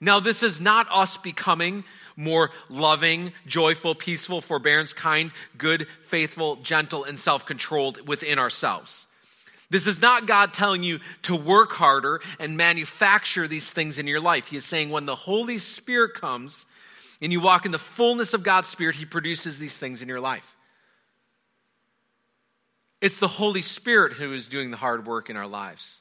Now, 0.00 0.20
this 0.20 0.42
is 0.42 0.60
not 0.60 0.86
us 0.90 1.16
becoming 1.16 1.84
more 2.16 2.50
loving, 2.68 3.32
joyful, 3.46 3.94
peaceful, 3.94 4.40
forbearance, 4.40 4.92
kind, 4.92 5.30
good, 5.56 5.86
faithful, 6.04 6.56
gentle, 6.56 7.04
and 7.04 7.18
self 7.18 7.46
controlled 7.46 8.06
within 8.06 8.38
ourselves. 8.38 9.06
This 9.70 9.86
is 9.86 10.00
not 10.00 10.26
God 10.26 10.54
telling 10.54 10.82
you 10.82 11.00
to 11.22 11.36
work 11.36 11.72
harder 11.72 12.20
and 12.40 12.56
manufacture 12.56 13.46
these 13.46 13.70
things 13.70 13.98
in 13.98 14.06
your 14.06 14.20
life. 14.20 14.46
He 14.46 14.56
is 14.56 14.64
saying 14.64 14.90
when 14.90 15.04
the 15.04 15.14
Holy 15.14 15.58
Spirit 15.58 16.14
comes 16.14 16.64
and 17.20 17.32
you 17.32 17.40
walk 17.40 17.66
in 17.66 17.72
the 17.72 17.78
fullness 17.78 18.32
of 18.32 18.42
God's 18.42 18.68
Spirit, 18.68 18.96
He 18.96 19.04
produces 19.04 19.58
these 19.58 19.76
things 19.76 20.00
in 20.00 20.08
your 20.08 20.20
life. 20.20 20.56
It's 23.00 23.18
the 23.18 23.28
Holy 23.28 23.62
Spirit 23.62 24.14
who 24.14 24.32
is 24.32 24.48
doing 24.48 24.70
the 24.70 24.76
hard 24.76 25.06
work 25.06 25.30
in 25.30 25.36
our 25.36 25.46
lives. 25.46 26.00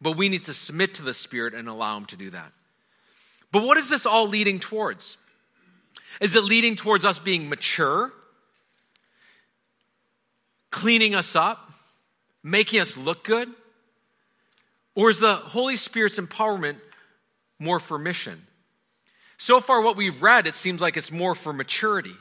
But 0.00 0.16
we 0.16 0.28
need 0.28 0.44
to 0.44 0.54
submit 0.54 0.94
to 0.94 1.02
the 1.02 1.14
Spirit 1.14 1.54
and 1.54 1.68
allow 1.68 1.96
Him 1.96 2.06
to 2.06 2.16
do 2.16 2.30
that. 2.30 2.52
But 3.52 3.62
what 3.62 3.76
is 3.78 3.88
this 3.88 4.04
all 4.04 4.26
leading 4.26 4.58
towards? 4.58 5.16
Is 6.20 6.34
it 6.34 6.44
leading 6.44 6.76
towards 6.76 7.04
us 7.04 7.18
being 7.18 7.48
mature, 7.48 8.12
cleaning 10.70 11.14
us 11.14 11.36
up, 11.36 11.72
making 12.42 12.80
us 12.80 12.96
look 12.96 13.24
good? 13.24 13.48
Or 14.94 15.08
is 15.08 15.20
the 15.20 15.34
Holy 15.34 15.76
Spirit's 15.76 16.18
empowerment 16.18 16.76
more 17.58 17.80
for 17.80 17.98
mission? 17.98 18.46
So 19.38 19.60
far, 19.60 19.80
what 19.80 19.96
we've 19.96 20.20
read, 20.20 20.46
it 20.46 20.54
seems 20.54 20.80
like 20.80 20.96
it's 20.96 21.10
more 21.10 21.34
for 21.34 21.52
maturity. 21.52 22.14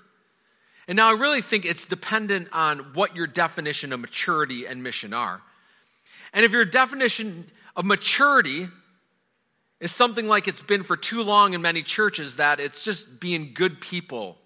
And 0.92 0.98
now 0.98 1.08
I 1.08 1.14
really 1.14 1.42
think 1.42 1.64
it's 1.64 1.86
dependent 1.86 2.50
on 2.52 2.80
what 2.96 3.16
your 3.16 3.26
definition 3.26 3.94
of 3.94 4.02
maturity 4.02 4.66
and 4.68 4.84
mission 4.84 5.14
are. 5.14 5.42
And 6.34 6.44
if 6.44 6.52
your 6.52 6.66
definition 6.66 7.50
of 7.78 7.86
maturity 7.86 8.68
is 9.80 9.94
something 9.94 10.28
like 10.28 10.50
it's 10.50 10.62
been 10.62 10.84
for 10.84 10.98
too 10.98 11.24
long 11.24 11.54
in 11.54 11.62
many 11.62 11.82
churches, 11.82 12.36
that 12.36 12.60
it's 12.60 12.84
just 12.84 13.22
being 13.22 13.52
good 13.54 13.80
people, 13.80 14.38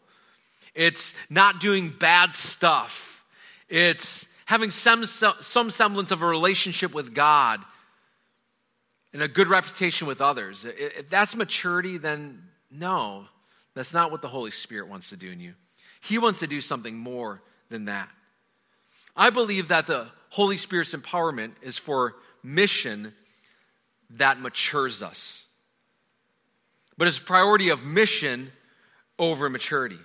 it's 0.75 1.16
not 1.32 1.60
doing 1.60 1.90
bad 1.90 2.36
stuff, 2.36 3.25
it's 3.68 4.28
having 4.46 4.70
some, 4.70 5.04
some 5.08 5.72
semblance 5.72 6.12
of 6.12 6.22
a 6.22 6.28
relationship 6.28 6.94
with 6.94 7.16
God 7.16 7.60
and 9.14 9.24
a 9.24 9.28
good 9.28 9.48
reputation 9.48 10.08
with 10.08 10.22
others. 10.22 10.64
If 10.64 11.10
that's 11.10 11.36
maturity, 11.36 11.98
then 11.98 12.44
no, 12.70 13.25
that's 13.74 13.96
not 13.96 14.12
what 14.12 14.22
the 14.22 14.28
Holy 14.28 14.52
Spirit 14.52 14.88
wants 14.90 15.10
to 15.10 15.18
do 15.18 15.32
in 15.32 15.40
you. 15.40 15.56
He 16.07 16.19
wants 16.19 16.41
to 16.41 16.47
do 16.47 16.62
something 16.62 16.95
more 16.95 17.41
than 17.69 17.85
that. 17.85 18.09
I 19.15 19.31
believe 19.31 19.69
that 19.69 19.88
the 19.88 20.07
Holy 20.29 20.57
Spirit's 20.57 20.93
empowerment 20.93 21.53
is 21.62 21.77
for 21.77 22.15
mission 22.43 23.13
that 24.12 24.39
matures 24.39 25.01
us. 25.01 25.47
But 26.97 27.07
it's 27.07 27.17
a 27.17 27.24
priority 27.24 27.69
of 27.69 27.83
mission 27.83 28.51
over 29.17 29.50
maturity. 29.50 29.97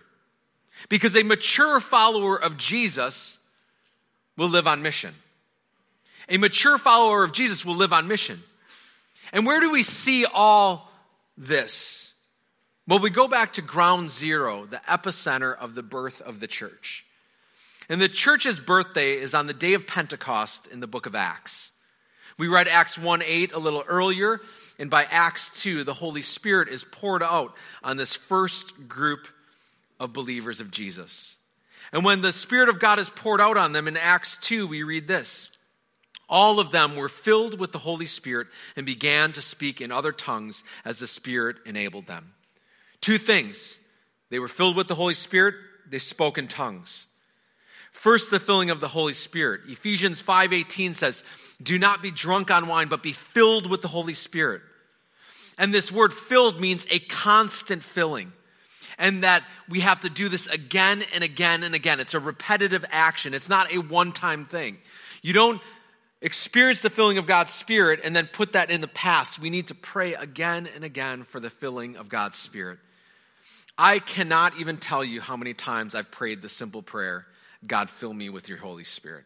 Because 0.88 1.14
a 1.16 1.22
mature 1.22 1.80
follower 1.80 2.40
of 2.40 2.56
Jesus 2.56 3.38
will 4.38 4.48
live 4.48 4.66
on 4.66 4.80
mission. 4.80 5.14
A 6.30 6.38
mature 6.38 6.78
follower 6.78 7.24
of 7.24 7.32
Jesus 7.32 7.64
will 7.64 7.76
live 7.76 7.92
on 7.92 8.08
mission. 8.08 8.42
And 9.32 9.44
where 9.44 9.60
do 9.60 9.70
we 9.70 9.82
see 9.82 10.24
all 10.24 10.90
this? 11.36 12.09
Well, 12.90 12.98
we 12.98 13.10
go 13.10 13.28
back 13.28 13.52
to 13.52 13.62
ground 13.62 14.10
zero, 14.10 14.66
the 14.66 14.78
epicenter 14.78 15.56
of 15.56 15.76
the 15.76 15.82
birth 15.84 16.20
of 16.22 16.40
the 16.40 16.48
church. 16.48 17.04
And 17.88 18.00
the 18.00 18.08
church's 18.08 18.58
birthday 18.58 19.12
is 19.12 19.32
on 19.32 19.46
the 19.46 19.54
day 19.54 19.74
of 19.74 19.86
Pentecost 19.86 20.66
in 20.66 20.80
the 20.80 20.88
book 20.88 21.06
of 21.06 21.14
Acts. 21.14 21.70
We 22.36 22.48
read 22.48 22.66
Acts 22.66 22.98
1 22.98 23.22
8 23.24 23.52
a 23.52 23.60
little 23.60 23.84
earlier, 23.86 24.40
and 24.76 24.90
by 24.90 25.04
Acts 25.04 25.62
2, 25.62 25.84
the 25.84 25.94
Holy 25.94 26.20
Spirit 26.20 26.66
is 26.66 26.82
poured 26.82 27.22
out 27.22 27.54
on 27.84 27.96
this 27.96 28.16
first 28.16 28.88
group 28.88 29.28
of 30.00 30.12
believers 30.12 30.58
of 30.58 30.72
Jesus. 30.72 31.36
And 31.92 32.04
when 32.04 32.22
the 32.22 32.32
Spirit 32.32 32.68
of 32.68 32.80
God 32.80 32.98
is 32.98 33.08
poured 33.08 33.40
out 33.40 33.56
on 33.56 33.70
them 33.70 33.86
in 33.86 33.96
Acts 33.96 34.36
2, 34.38 34.66
we 34.66 34.82
read 34.82 35.06
this 35.06 35.48
All 36.28 36.58
of 36.58 36.72
them 36.72 36.96
were 36.96 37.08
filled 37.08 37.60
with 37.60 37.70
the 37.70 37.78
Holy 37.78 38.06
Spirit 38.06 38.48
and 38.74 38.84
began 38.84 39.30
to 39.34 39.40
speak 39.40 39.80
in 39.80 39.92
other 39.92 40.10
tongues 40.10 40.64
as 40.84 40.98
the 40.98 41.06
Spirit 41.06 41.58
enabled 41.64 42.08
them. 42.08 42.34
Two 43.00 43.18
things 43.18 43.78
they 44.30 44.38
were 44.38 44.48
filled 44.48 44.76
with 44.76 44.88
the 44.88 44.94
Holy 44.94 45.14
Spirit, 45.14 45.54
they 45.88 45.98
spoke 45.98 46.38
in 46.38 46.48
tongues. 46.48 47.06
First, 47.92 48.30
the 48.30 48.38
filling 48.38 48.70
of 48.70 48.80
the 48.80 48.88
Holy 48.88 49.12
Spirit. 49.12 49.62
Ephesians 49.66 50.20
5:18 50.22 50.94
says, 50.94 51.24
"Do 51.62 51.78
not 51.78 52.02
be 52.02 52.10
drunk 52.10 52.50
on 52.50 52.68
wine, 52.68 52.88
but 52.88 53.02
be 53.02 53.12
filled 53.12 53.68
with 53.68 53.82
the 53.82 53.88
Holy 53.88 54.14
Spirit." 54.14 54.62
And 55.58 55.74
this 55.74 55.90
word 55.92 56.14
filled 56.14 56.60
means 56.60 56.86
a 56.88 57.00
constant 57.00 57.82
filling 57.82 58.32
and 59.00 59.24
that 59.24 59.44
we 59.68 59.80
have 59.80 60.00
to 60.00 60.10
do 60.10 60.28
this 60.28 60.46
again 60.46 61.02
and 61.14 61.24
again 61.24 61.64
and 61.64 61.74
again. 61.74 61.98
It's 62.00 62.14
a 62.14 62.20
repetitive 62.20 62.84
action, 62.90 63.34
it's 63.34 63.48
not 63.48 63.72
a 63.72 63.78
one 63.78 64.12
time 64.12 64.44
thing. 64.44 64.78
You 65.22 65.32
don't 65.32 65.60
experience 66.20 66.82
the 66.82 66.90
filling 66.90 67.18
of 67.18 67.26
God's 67.26 67.52
Spirit 67.52 68.00
and 68.04 68.14
then 68.14 68.26
put 68.26 68.52
that 68.52 68.70
in 68.70 68.82
the 68.82 68.88
past. 68.88 69.38
We 69.38 69.50
need 69.50 69.68
to 69.68 69.74
pray 69.74 70.14
again 70.14 70.68
and 70.74 70.84
again 70.84 71.24
for 71.24 71.40
the 71.40 71.50
filling 71.50 71.96
of 71.96 72.08
God's 72.08 72.38
Spirit. 72.38 72.78
I 73.82 73.98
cannot 73.98 74.58
even 74.58 74.76
tell 74.76 75.02
you 75.02 75.22
how 75.22 75.38
many 75.38 75.54
times 75.54 75.94
I've 75.94 76.10
prayed 76.10 76.42
the 76.42 76.50
simple 76.50 76.82
prayer 76.82 77.26
God, 77.66 77.88
fill 77.88 78.12
me 78.12 78.28
with 78.28 78.48
your 78.48 78.58
Holy 78.58 78.84
Spirit. 78.84 79.24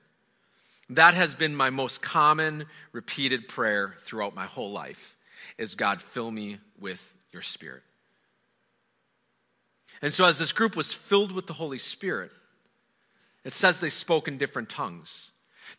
That 0.91 1.15
has 1.15 1.35
been 1.35 1.57
my 1.57 1.71
most 1.71 2.03
common 2.03 2.67
repeated 2.93 3.49
prayer 3.49 3.97
throughout 4.01 4.35
my 4.35 4.47
whole 4.47 4.71
life 4.71 5.17
is 5.59 5.75
God 5.75 6.01
fill 6.01 6.31
me 6.31 6.59
with 6.79 7.15
your 7.33 7.43
spirit. 7.43 7.83
And 10.01 10.13
so, 10.13 10.25
as 10.25 10.39
this 10.39 10.53
group 10.53 10.77
was 10.77 10.93
filled 10.93 11.33
with 11.33 11.49
the 11.49 11.53
Holy 11.53 11.79
Spirit, 11.79 12.31
it 13.43 13.55
says 13.55 13.81
they 13.81 13.89
spoke 13.89 14.29
in 14.29 14.39
different 14.39 14.69
tongues. 14.69 15.31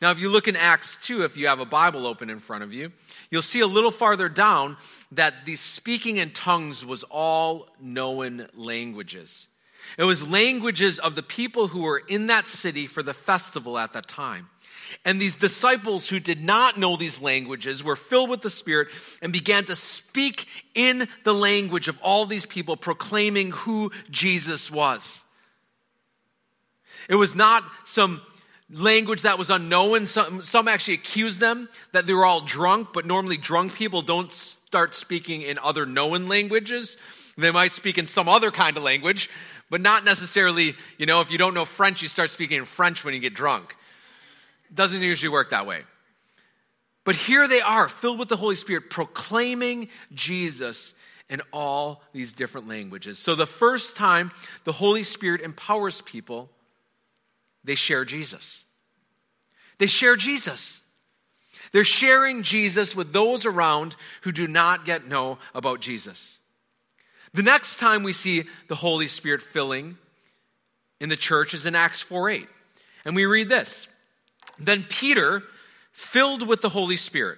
Now, 0.02 0.12
if 0.12 0.20
you 0.20 0.30
look 0.30 0.48
in 0.48 0.56
Acts 0.56 0.98
2, 1.04 1.24
if 1.24 1.38
you 1.38 1.48
have 1.48 1.60
a 1.60 1.66
Bible 1.66 2.06
open 2.06 2.30
in 2.30 2.40
front 2.40 2.64
of 2.64 2.74
you, 2.74 2.92
you'll 3.30 3.42
see 3.42 3.62
a 3.62 3.68
little 3.68 3.92
farther 3.92 4.28
down 4.28 4.78
that 5.12 5.46
the 5.46 5.56
speaking 5.56 6.18
in 6.18 6.32
tongues 6.32 6.86
was 6.86 7.04
all 7.04 7.70
known 7.80 8.48
languages. 8.54 9.48
It 9.98 10.04
was 10.04 10.28
languages 10.28 11.00
of 11.00 11.16
the 11.16 11.24
people 11.24 11.68
who 11.68 11.84
were 11.84 12.02
in 12.08 12.28
that 12.28 12.48
city 12.48 12.88
for 12.88 13.04
the 13.04 13.14
festival 13.14 13.78
at 13.78 13.94
that 13.94 14.08
time. 14.08 14.50
And 15.04 15.20
these 15.20 15.36
disciples 15.36 16.10
who 16.10 16.20
did 16.20 16.44
not 16.44 16.78
know 16.78 16.96
these 16.96 17.22
languages 17.22 17.84
were 17.84 17.96
filled 17.96 18.30
with 18.30 18.42
the 18.42 18.50
Spirit 18.50 18.90
and 19.22 19.34
began 19.34 19.66
to 19.66 19.76
speak 19.76 20.48
in 20.74 21.08
the 21.24 21.34
language 21.34 21.88
of 21.88 22.00
all 22.02 22.26
these 22.26 22.46
people, 22.46 22.78
proclaiming 22.78 23.52
who 23.52 23.92
Jesus 24.10 24.70
was. 24.70 25.24
It 27.10 27.16
was 27.16 27.36
not 27.36 27.64
some 27.86 28.22
language 28.70 29.24
that 29.24 29.38
was 29.38 29.50
unknown. 29.50 30.08
Some, 30.08 30.44
some 30.44 30.68
actually 30.68 30.96
accused 30.96 31.40
them 31.40 31.70
that 31.92 32.08
they 32.08 32.14
were 32.14 32.26
all 32.26 32.42
drunk, 32.42 32.90
but 32.94 33.06
normally 33.06 33.38
drunk 33.38 33.76
people 33.76 34.02
don't 34.02 34.32
start 34.32 34.96
speaking 34.96 35.42
in 35.42 35.58
other 35.60 35.86
known 35.86 36.28
languages. 36.28 36.98
They 37.38 37.52
might 37.52 37.74
speak 37.74 37.98
in 37.98 38.08
some 38.08 38.30
other 38.30 38.52
kind 38.52 38.78
of 38.78 38.84
language, 38.84 39.30
but 39.70 39.82
not 39.82 40.04
necessarily, 40.04 40.76
you 40.98 41.06
know, 41.06 41.22
if 41.22 41.32
you 41.32 41.38
don't 41.38 41.54
know 41.54 41.66
French, 41.66 42.02
you 42.02 42.08
start 42.08 42.32
speaking 42.32 42.58
in 42.60 42.66
French 42.66 43.04
when 43.04 43.14
you 43.14 43.20
get 43.20 43.34
drunk. 43.34 43.76
Doesn't 44.74 45.02
usually 45.02 45.30
work 45.30 45.52
that 45.52 45.66
way. 45.66 45.84
But 47.04 47.16
here 47.16 47.48
they 47.48 47.62
are, 47.62 47.88
filled 47.88 48.18
with 48.18 48.30
the 48.30 48.38
Holy 48.38 48.56
Spirit, 48.56 48.90
proclaiming 48.90 49.90
Jesus 50.14 50.96
in 51.30 51.42
all 51.54 52.02
these 52.14 52.34
different 52.34 52.68
languages. 52.68 53.20
So 53.20 53.36
the 53.36 53.48
first 53.48 53.96
time 53.96 54.32
the 54.64 54.72
Holy 54.72 55.04
Spirit 55.04 55.42
empowers 55.42 56.02
people, 56.02 56.50
they 57.66 57.76
share 57.76 58.06
Jesus. 58.06 58.66
They 59.78 59.88
share 59.88 60.16
Jesus. 60.16 60.82
They're 61.72 61.84
sharing 61.84 62.44
Jesus 62.44 62.96
with 62.96 63.12
those 63.12 63.46
around 63.46 63.96
who 64.22 64.32
do 64.32 64.48
not 64.48 64.88
yet 64.88 65.08
know 65.08 65.40
about 65.54 65.82
Jesus. 65.82 66.40
The 67.34 67.44
next 67.44 67.80
time 67.80 68.04
we 68.04 68.14
see 68.14 68.46
the 68.70 68.76
Holy 68.76 69.08
Spirit 69.08 69.42
filling 69.42 69.98
in 71.02 71.10
the 71.10 71.18
church 71.18 71.54
is 71.54 71.66
in 71.66 71.76
Acts 71.76 72.02
4 72.02 72.30
8. 72.30 72.48
And 73.04 73.16
we 73.16 73.26
read 73.26 73.50
this 73.50 73.88
then 74.58 74.84
Peter, 74.84 75.44
filled 75.92 76.48
with 76.48 76.62
the 76.62 76.70
Holy 76.70 76.96
Spirit, 76.96 77.38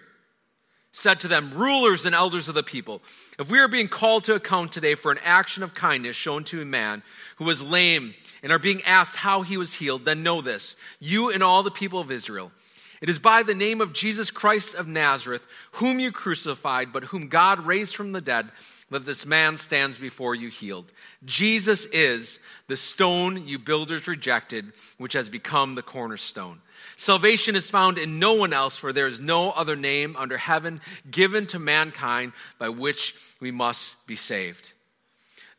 said 0.92 1.20
to 1.20 1.28
them, 1.28 1.54
Rulers 1.54 2.06
and 2.06 2.16
elders 2.16 2.48
of 2.50 2.56
the 2.56 2.64
people, 2.64 3.02
if 3.38 3.52
we 3.52 3.60
are 3.60 3.68
being 3.68 3.88
called 3.88 4.24
to 4.26 4.36
account 4.36 4.72
today 4.72 4.96
for 4.96 5.12
an 5.12 5.20
action 5.24 5.64
of 5.64 5.74
kindness 5.74 6.16
shown 6.16 6.44
to 6.46 6.62
a 6.62 6.66
man 6.66 7.04
who 7.38 7.46
was 7.46 7.62
lame 7.62 8.16
and 8.42 8.52
are 8.52 8.60
being 8.60 8.84
asked 8.84 9.18
how 9.18 9.42
he 9.42 9.58
was 9.58 9.74
healed, 9.74 10.06
then 10.06 10.24
know 10.24 10.42
this, 10.42 10.76
you 11.00 11.32
and 11.32 11.44
all 11.44 11.64
the 11.64 11.72
people 11.72 12.00
of 12.00 12.12
Israel. 12.12 12.52
It 13.00 13.10
is 13.10 13.20
by 13.20 13.44
the 13.44 13.54
name 13.54 13.80
of 13.80 13.94
Jesus 13.94 14.32
Christ 14.32 14.74
of 14.74 14.88
Nazareth, 14.88 15.46
whom 15.74 16.00
you 16.00 16.12
crucified, 16.12 16.92
but 16.92 17.06
whom 17.06 17.28
God 17.28 17.60
raised 17.60 17.96
from 17.96 18.12
the 18.12 18.22
dead, 18.22 18.50
that 18.90 19.06
this 19.06 19.26
man 19.26 19.58
stands 19.58 19.98
before 19.98 20.34
you 20.34 20.50
healed. 20.50 20.92
Jesus 21.26 21.86
is 21.86 22.40
the 22.68 22.78
stone 22.78 23.46
you 23.48 23.60
builders 23.60 24.08
rejected, 24.08 24.72
which 24.98 25.14
has 25.14 25.30
become 25.30 25.76
the 25.76 25.82
cornerstone. 25.82 26.62
Salvation 26.96 27.56
is 27.56 27.70
found 27.70 27.98
in 27.98 28.20
no 28.20 28.34
one 28.34 28.54
else, 28.54 28.78
for 28.78 28.94
there 28.94 29.08
is 29.08 29.20
no 29.20 29.52
other 29.52 29.76
name 29.76 30.16
under 30.16 30.38
heaven 30.38 30.82
given 31.10 31.46
to 31.48 31.60
mankind 31.60 32.32
by 32.60 32.70
which 32.70 33.16
we 33.40 33.52
must 33.52 34.06
be 34.08 34.16
saved. 34.16 34.72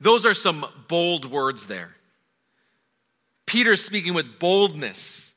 Those 0.00 0.24
are 0.24 0.34
some 0.34 0.64
bold 0.88 1.24
words 1.30 1.66
there. 1.66 1.94
Peter's 3.46 3.84
speaking 3.84 4.14
with 4.14 4.38
boldness. 4.38 5.32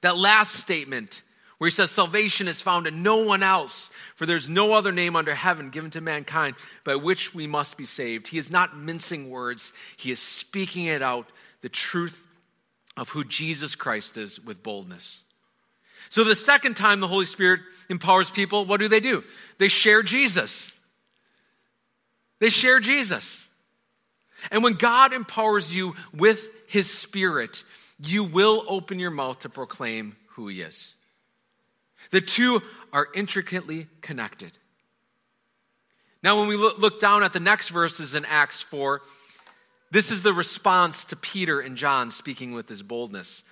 That 0.00 0.16
last 0.18 0.54
statement 0.56 1.22
where 1.64 1.70
he 1.70 1.74
says, 1.74 1.90
Salvation 1.90 2.46
is 2.46 2.60
found 2.60 2.86
in 2.86 3.02
no 3.02 3.24
one 3.24 3.42
else, 3.42 3.88
for 4.16 4.26
there's 4.26 4.50
no 4.50 4.74
other 4.74 4.92
name 4.92 5.16
under 5.16 5.34
heaven 5.34 5.70
given 5.70 5.90
to 5.92 6.02
mankind 6.02 6.56
by 6.84 6.94
which 6.94 7.34
we 7.34 7.46
must 7.46 7.78
be 7.78 7.86
saved. 7.86 8.28
He 8.28 8.36
is 8.36 8.50
not 8.50 8.76
mincing 8.76 9.30
words, 9.30 9.72
he 9.96 10.10
is 10.10 10.20
speaking 10.20 10.84
it 10.84 11.00
out, 11.00 11.26
the 11.62 11.70
truth 11.70 12.22
of 12.98 13.08
who 13.08 13.24
Jesus 13.24 13.76
Christ 13.76 14.18
is 14.18 14.38
with 14.38 14.62
boldness. 14.62 15.24
So 16.10 16.22
the 16.22 16.36
second 16.36 16.74
time 16.74 17.00
the 17.00 17.08
Holy 17.08 17.24
Spirit 17.24 17.60
empowers 17.88 18.30
people, 18.30 18.66
what 18.66 18.78
do 18.78 18.88
they 18.88 19.00
do? 19.00 19.24
They 19.56 19.68
share 19.68 20.02
Jesus. 20.02 20.78
They 22.40 22.50
share 22.50 22.78
Jesus. 22.78 23.48
And 24.50 24.62
when 24.62 24.74
God 24.74 25.14
empowers 25.14 25.74
you 25.74 25.94
with 26.12 26.46
his 26.66 26.90
spirit, 26.90 27.64
you 28.04 28.22
will 28.22 28.66
open 28.68 28.98
your 28.98 29.10
mouth 29.10 29.38
to 29.40 29.48
proclaim 29.48 30.16
who 30.32 30.48
he 30.48 30.60
is. 30.60 30.94
The 32.10 32.20
two 32.20 32.62
are 32.92 33.08
intricately 33.14 33.88
connected. 34.00 34.52
Now, 36.22 36.38
when 36.40 36.48
we 36.48 36.56
look 36.56 37.00
down 37.00 37.22
at 37.22 37.32
the 37.32 37.40
next 37.40 37.68
verses 37.68 38.14
in 38.14 38.24
Acts 38.24 38.62
4, 38.62 39.02
this 39.90 40.10
is 40.10 40.22
the 40.22 40.32
response 40.32 41.04
to 41.06 41.16
Peter 41.16 41.60
and 41.60 41.76
John 41.76 42.10
speaking 42.10 42.52
with 42.52 42.66
this 42.66 42.82
boldness. 42.82 43.42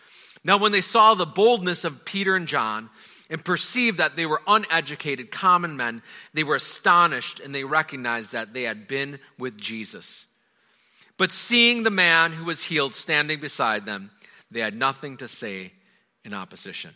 Now, 0.43 0.57
when 0.57 0.73
they 0.73 0.81
saw 0.81 1.15
the 1.15 1.27
boldness 1.27 1.85
of 1.85 2.05
Peter 2.05 2.35
and 2.35 2.49
John 2.49 2.91
and 3.31 3.45
perceived 3.45 3.99
that 3.99 4.17
they 4.17 4.27
were 4.27 4.41
uneducated, 4.47 5.31
common 5.31 5.77
men, 5.77 6.03
they 6.35 6.45
were 6.45 6.57
astonished 6.57 7.41
and 7.41 7.55
they 7.55 7.65
recognized 7.65 8.33
that 8.33 8.53
they 8.55 8.63
had 8.63 8.89
been 8.89 9.19
with 9.39 9.57
Jesus. 9.57 10.27
But 11.17 11.31
seeing 11.31 11.83
the 11.83 11.91
man 11.91 12.33
who 12.33 12.45
was 12.45 12.65
healed 12.65 12.95
standing 12.95 13.39
beside 13.39 13.87
them, 13.87 14.11
they 14.51 14.61
had 14.61 14.75
nothing 14.75 15.19
to 15.19 15.29
say 15.29 15.73
in 16.25 16.35
opposition. 16.35 16.93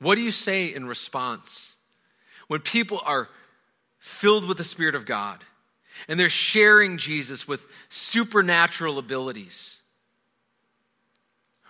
What 0.00 0.14
do 0.14 0.22
you 0.22 0.30
say 0.30 0.74
in 0.74 0.86
response 0.86 1.76
when 2.48 2.60
people 2.60 3.00
are 3.04 3.28
filled 3.98 4.46
with 4.48 4.56
the 4.56 4.64
Spirit 4.64 4.94
of 4.94 5.06
God 5.06 5.44
and 6.08 6.18
they're 6.18 6.30
sharing 6.30 6.96
Jesus 6.96 7.46
with 7.46 7.68
supernatural 7.90 8.98
abilities? 8.98 9.78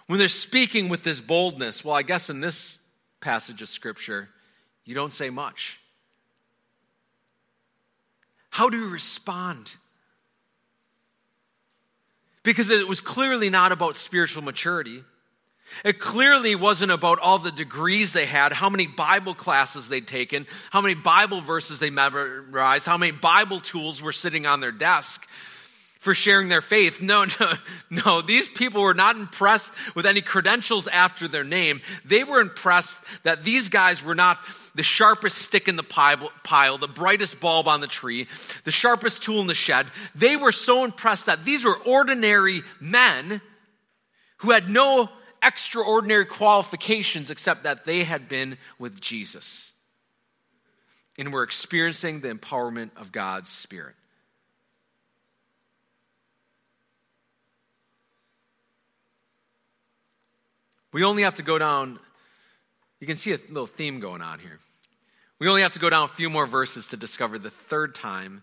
When 0.07 0.19
they're 0.19 0.29
speaking 0.29 0.89
with 0.89 1.03
this 1.03 1.21
boldness, 1.21 1.85
well, 1.85 1.95
I 1.95 2.03
guess 2.03 2.31
in 2.31 2.41
this 2.41 2.79
passage 3.21 3.63
of 3.63 3.69
Scripture, 3.69 4.29
you 4.85 4.95
don't 4.95 5.13
say 5.13 5.31
much. 5.31 5.79
How 8.51 8.69
do 8.69 8.77
you 8.77 8.89
respond? 8.89 9.73
Because 12.43 12.71
it 12.71 12.89
was 12.89 13.01
clearly 13.01 13.51
not 13.51 13.71
about 13.73 13.97
spiritual 13.97 14.43
maturity. 14.43 15.05
It 15.85 15.99
clearly 15.99 16.55
wasn't 16.55 16.93
about 16.93 17.19
all 17.19 17.39
the 17.39 17.53
degrees 17.53 18.13
they 18.13 18.27
had, 18.27 18.53
how 18.53 18.69
many 18.69 18.87
Bible 18.87 19.35
classes 19.35 19.89
they'd 19.89 20.07
taken, 20.07 20.47
how 20.71 20.81
many 20.81 20.95
Bible 20.95 21.41
verses 21.41 21.79
they 21.79 21.91
memorized, 21.91 22.87
how 22.87 22.99
many 22.99 23.13
Bible 23.13 23.61
tools 23.61 24.03
were 24.03 24.13
sitting 24.13 24.47
on 24.47 24.61
their 24.61 24.73
desk 24.73 25.27
for 26.01 26.15
sharing 26.15 26.49
their 26.49 26.63
faith. 26.63 27.03
No, 27.03 27.27
no, 27.41 27.53
no. 27.91 28.23
These 28.23 28.49
people 28.49 28.83
were 28.83 28.95
not 28.95 29.17
impressed 29.17 29.73
with 29.95 30.07
any 30.07 30.23
credentials 30.23 30.89
after 30.89 31.29
their 31.29 31.45
name. 31.45 31.83
They 32.05 32.25
were 32.25 32.41
impressed 32.41 33.01
that 33.23 33.45
these 33.45 33.69
guys 33.69 34.03
were 34.03 34.15
not 34.15 34.39
the 34.75 34.83
sharpest 34.83 35.37
stick 35.37 35.69
in 35.69 35.77
the 35.77 35.83
pile, 35.83 36.79
the 36.79 36.89
brightest 36.89 37.39
bulb 37.39 37.69
on 37.69 37.81
the 37.83 37.87
tree, 37.87 38.29
the 38.65 38.71
sharpest 38.71 39.23
tool 39.23 39.43
in 39.43 39.47
the 39.47 39.55
shed. 39.55 39.87
They 40.15 40.37
were 40.37 40.53
so 40.53 40.85
impressed 40.85 41.27
that 41.27 41.43
these 41.43 41.65
were 41.65 41.77
ordinary 41.77 42.63
men 42.81 43.43
who 44.39 44.53
had 44.53 44.71
no 44.71 45.11
extraordinary 45.43 46.27
qualifications 46.27 47.31
except 47.31 47.65
that 47.65 47.85
they 47.85 48.05
had 48.05 48.29
been 48.29 48.59
with 48.79 49.01
Jesus 49.01 49.73
and 51.19 51.33
were 51.33 51.43
experiencing 51.43 52.21
the 52.21 52.33
empowerment 52.33 52.91
of 52.97 53.13
God's 53.13 53.49
Spirit. 53.49 53.95
We 60.93 61.05
only 61.05 61.23
have 61.23 61.37
to 61.37 61.43
go 61.43 61.59
down, 61.59 62.01
you 62.99 63.07
can 63.07 63.17
see 63.17 63.33
a 63.33 63.39
little 63.49 63.67
theme 63.67 64.01
going 64.01 64.23
on 64.23 64.41
here. 64.41 64.59
We 65.39 65.49
only 65.49 65.63
have 65.63 65.73
to 65.73 65.79
go 65.79 65.89
down 65.89 66.05
a 66.05 66.09
few 66.09 66.29
more 66.29 66.47
verses 66.47 66.89
to 66.89 66.97
discover 66.97 67.39
the 67.39 67.51
third 67.51 67.95
time 67.95 68.43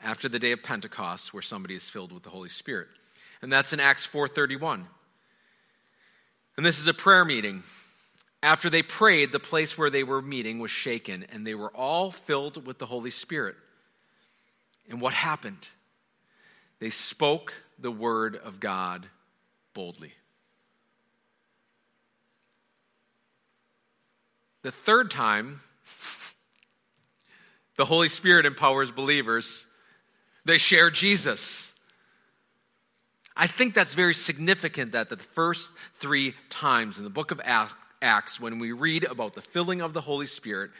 after 0.00 0.28
the 0.28 0.38
day 0.38 0.52
of 0.52 0.62
Pentecost 0.62 1.34
where 1.34 1.42
somebody 1.42 1.74
is 1.74 1.88
filled 1.88 2.12
with 2.12 2.22
the 2.22 2.30
Holy 2.30 2.48
Spirit. 2.48 2.88
And 3.42 3.52
that's 3.52 3.72
in 3.72 3.80
Acts 3.80 4.06
4:31. 4.06 4.86
And 6.58 6.66
this 6.66 6.80
is 6.80 6.88
a 6.88 6.92
prayer 6.92 7.24
meeting. 7.24 7.62
After 8.42 8.68
they 8.68 8.82
prayed, 8.82 9.30
the 9.30 9.38
place 9.38 9.78
where 9.78 9.90
they 9.90 10.02
were 10.02 10.20
meeting 10.20 10.58
was 10.58 10.72
shaken, 10.72 11.24
and 11.30 11.46
they 11.46 11.54
were 11.54 11.70
all 11.70 12.10
filled 12.10 12.66
with 12.66 12.78
the 12.78 12.86
Holy 12.86 13.12
Spirit. 13.12 13.54
And 14.90 15.00
what 15.00 15.12
happened? 15.12 15.68
They 16.80 16.90
spoke 16.90 17.54
the 17.78 17.92
word 17.92 18.34
of 18.34 18.58
God 18.58 19.06
boldly. 19.72 20.14
The 24.62 24.72
third 24.72 25.12
time, 25.12 25.60
the 27.76 27.84
Holy 27.84 28.08
Spirit 28.08 28.46
empowers 28.46 28.90
believers. 28.90 29.64
They 30.44 30.58
share 30.58 30.90
Jesus. 30.90 31.67
I 33.40 33.46
think 33.46 33.72
that's 33.72 33.94
very 33.94 34.14
significant 34.14 34.92
that 34.92 35.08
the 35.08 35.16
first 35.16 35.70
three 35.94 36.34
times 36.50 36.98
in 36.98 37.04
the 37.04 37.10
book 37.10 37.30
of 37.30 37.40
Acts, 38.02 38.40
when 38.40 38.58
we 38.58 38.72
read 38.72 39.04
about 39.04 39.34
the 39.34 39.40
filling 39.40 39.80
of 39.80 39.92
the 39.92 40.00
Holy 40.00 40.26
Spirit, 40.26 40.72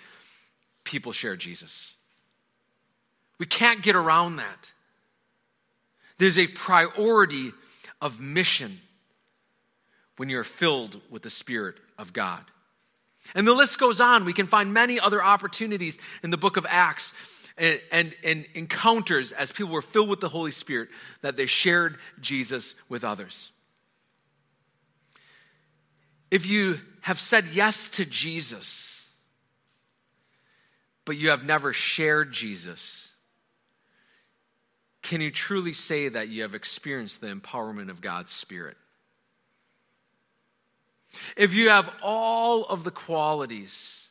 people 0.83 1.12
share 1.12 1.37
Jesus. 1.37 1.94
We 3.38 3.47
can't 3.47 3.81
get 3.81 3.94
around 3.94 4.37
that. 4.37 4.73
There's 6.18 6.37
a 6.37 6.49
priority 6.49 7.53
of 8.01 8.21
mission 8.21 8.81
when 10.16 10.29
you're 10.29 10.42
filled 10.42 11.01
with 11.11 11.23
the 11.23 11.31
Spirit 11.31 11.77
of 11.97 12.12
God. 12.12 12.44
And 13.37 13.47
the 13.47 13.53
list 13.53 13.79
goes 13.79 14.01
on. 14.01 14.25
We 14.25 14.33
can 14.33 14.49
find 14.49 14.75
many 14.75 14.99
other 14.99 15.23
opportunities 15.23 15.97
in 16.25 16.31
the 16.31 16.37
book 16.37 16.57
of 16.57 16.66
Acts 16.68 17.12
and, 17.59 17.81
and, 17.90 18.14
and, 18.25 18.47
encounters 18.55 19.33
as 19.33 19.53
people 19.53 19.73
were 19.73 19.83
filled 19.83 20.09
with 20.09 20.21
the 20.21 20.29
Holy 20.29 20.51
Spirit 20.51 20.88
that 21.21 21.37
they 21.37 21.47
shared 21.47 21.99
Jesus 22.21 22.75
with 22.88 23.05
others. 23.05 23.51
If 26.31 26.47
you 26.47 26.81
have 27.03 27.18
said 27.18 27.47
yes 27.53 27.88
to 27.90 28.05
Jesus, 28.05 29.09
but 31.05 31.16
you 31.16 31.31
have 31.31 31.44
never 31.44 31.73
shared 31.73 32.33
Jesus, 32.33 33.11
can 35.03 35.21
you 35.21 35.31
truly 35.31 35.73
say 35.73 36.09
that 36.09 36.29
you 36.29 36.42
have 36.42 36.55
experienced 36.55 37.21
the 37.21 37.29
empowerment 37.29 37.88
of 37.88 38.01
God's 38.01 38.31
Spirit? 38.31 38.77
If 41.37 41.55
you 41.55 41.71
have 41.71 41.90
all 42.03 42.64
of 42.66 42.85
the 42.85 42.90
qualities 42.90 44.08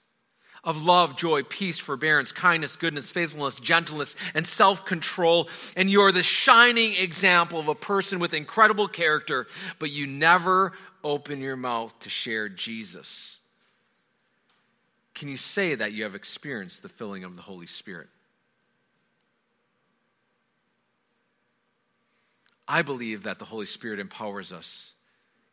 of 0.67 0.83
love, 0.83 1.15
joy, 1.15 1.41
peace, 1.43 1.79
forbearance, 1.79 2.33
kindness, 2.33 2.75
goodness, 2.75 3.09
faithfulness, 3.09 3.55
gentleness, 3.55 4.15
and 4.35 4.45
self 4.45 4.85
control, 4.85 5.49
and 5.75 5.89
you're 5.89 6.11
the 6.11 6.21
shining 6.21 6.93
example 6.93 7.57
of 7.59 7.69
a 7.69 7.73
person 7.73 8.19
with 8.19 8.33
incredible 8.33 8.89
character, 8.89 9.47
but 9.79 9.89
you 9.89 10.05
never 10.05 10.73
open 11.03 11.39
your 11.39 11.55
mouth 11.55 11.97
to 11.99 12.09
share 12.09 12.49
Jesus, 12.49 13.39
can 15.15 15.29
you 15.29 15.37
say 15.37 15.73
that 15.73 15.93
you 15.93 16.03
have 16.03 16.13
experienced 16.13 16.83
the 16.83 16.89
filling 16.89 17.23
of 17.23 17.35
the 17.35 17.41
Holy 17.41 17.65
Spirit? 17.65 18.09
I 22.67 22.81
believe 22.81 23.23
that 23.23 23.39
the 23.39 23.45
Holy 23.45 23.65
Spirit 23.65 23.99
empowers 23.99 24.51
us 24.51 24.93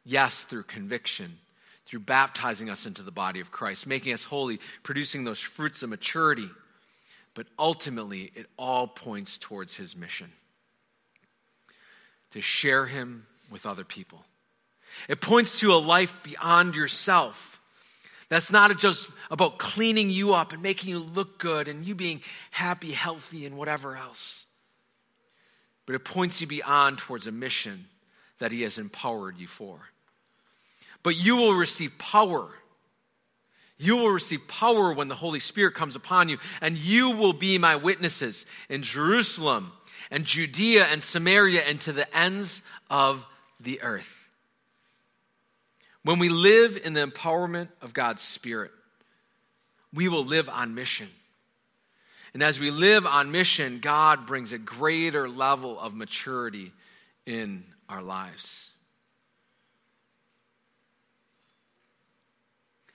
Yes, 0.05 0.42
through 0.42 0.64
conviction, 0.64 1.38
through 1.87 2.01
baptizing 2.01 2.70
us 2.70 2.87
into 2.87 3.03
the 3.03 3.11
body 3.11 3.40
of 3.40 3.51
Christ, 3.51 3.87
making 3.87 4.12
us 4.12 4.25
holy, 4.25 4.59
producing 4.83 5.25
those 5.25 5.40
fruits 5.40 5.83
of 5.83 5.90
maturity. 5.90 6.49
But 7.35 7.47
ultimately, 7.59 8.33
it 8.35 8.47
all 8.57 8.87
points 8.87 9.38
towards 9.38 9.77
his 9.77 9.97
mission 9.97 10.31
to 12.31 12.40
share 12.40 12.87
him 12.87 13.27
with 13.51 13.66
other 13.66 13.85
people. 13.85 14.25
It 15.09 15.20
points 15.20 15.61
to 15.61 15.73
a 15.73 15.77
life 15.77 16.16
beyond 16.23 16.75
yourself. 16.75 17.61
That's 18.29 18.51
not 18.51 18.77
just 18.79 19.09
about 19.31 19.59
cleaning 19.59 20.11
you 20.11 20.35
up 20.35 20.53
and 20.53 20.62
making 20.62 20.90
you 20.90 20.99
look 20.99 21.38
good 21.38 21.68
and 21.68 21.85
you 21.85 21.94
being 21.94 22.23
happy, 22.51 22.92
healthy, 22.92 23.44
and 23.47 23.57
whatever 23.57 23.97
else. 23.97 24.47
But 25.87 25.97
it 25.97 26.05
points 26.05 26.40
you 26.40 26.47
beyond 26.47 26.99
towards 26.99 27.27
a 27.27 27.33
mission 27.33 27.87
that 28.38 28.53
He 28.53 28.62
has 28.62 28.79
empowered 28.79 29.37
you 29.38 29.47
for 29.47 29.81
but 31.04 31.14
you 31.14 31.36
will 31.36 31.54
receive 31.54 31.96
power. 31.98 32.48
You 33.78 33.96
will 33.98 34.08
receive 34.08 34.48
power 34.48 34.92
when 34.92 35.06
the 35.06 35.14
Holy 35.14 35.38
Spirit 35.38 35.74
comes 35.74 35.94
upon 35.94 36.28
you, 36.28 36.38
and 36.60 36.76
you 36.76 37.10
will 37.12 37.32
be 37.32 37.58
my 37.58 37.76
witnesses 37.76 38.46
in 38.68 38.82
Jerusalem 38.82 39.70
and 40.10 40.24
Judea 40.24 40.86
and 40.86 41.02
Samaria 41.02 41.62
and 41.62 41.80
to 41.82 41.92
the 41.92 42.16
ends 42.16 42.62
of 42.90 43.24
the 43.60 43.82
earth. 43.82 44.28
When 46.02 46.18
we 46.18 46.28
live 46.28 46.80
in 46.82 46.94
the 46.94 47.06
empowerment 47.06 47.68
of 47.80 47.94
God's 47.94 48.22
Spirit, 48.22 48.70
we 49.92 50.08
will 50.08 50.24
live 50.24 50.48
on 50.48 50.74
mission. 50.74 51.08
And 52.32 52.42
as 52.42 52.58
we 52.58 52.70
live 52.70 53.06
on 53.06 53.30
mission, 53.30 53.78
God 53.80 54.26
brings 54.26 54.52
a 54.52 54.58
greater 54.58 55.28
level 55.28 55.78
of 55.78 55.94
maturity 55.94 56.72
in 57.26 57.64
our 57.88 58.02
lives. 58.02 58.70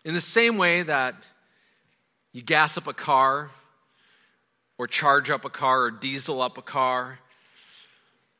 In 0.09 0.15
the 0.15 0.21
same 0.21 0.57
way 0.57 0.81
that 0.81 1.13
you 2.31 2.41
gas 2.41 2.79
up 2.79 2.87
a 2.87 2.95
car, 2.95 3.51
or 4.79 4.87
charge 4.87 5.29
up 5.29 5.45
a 5.45 5.51
car, 5.51 5.83
or 5.83 5.91
diesel 5.91 6.41
up 6.41 6.57
a 6.57 6.63
car, 6.63 7.19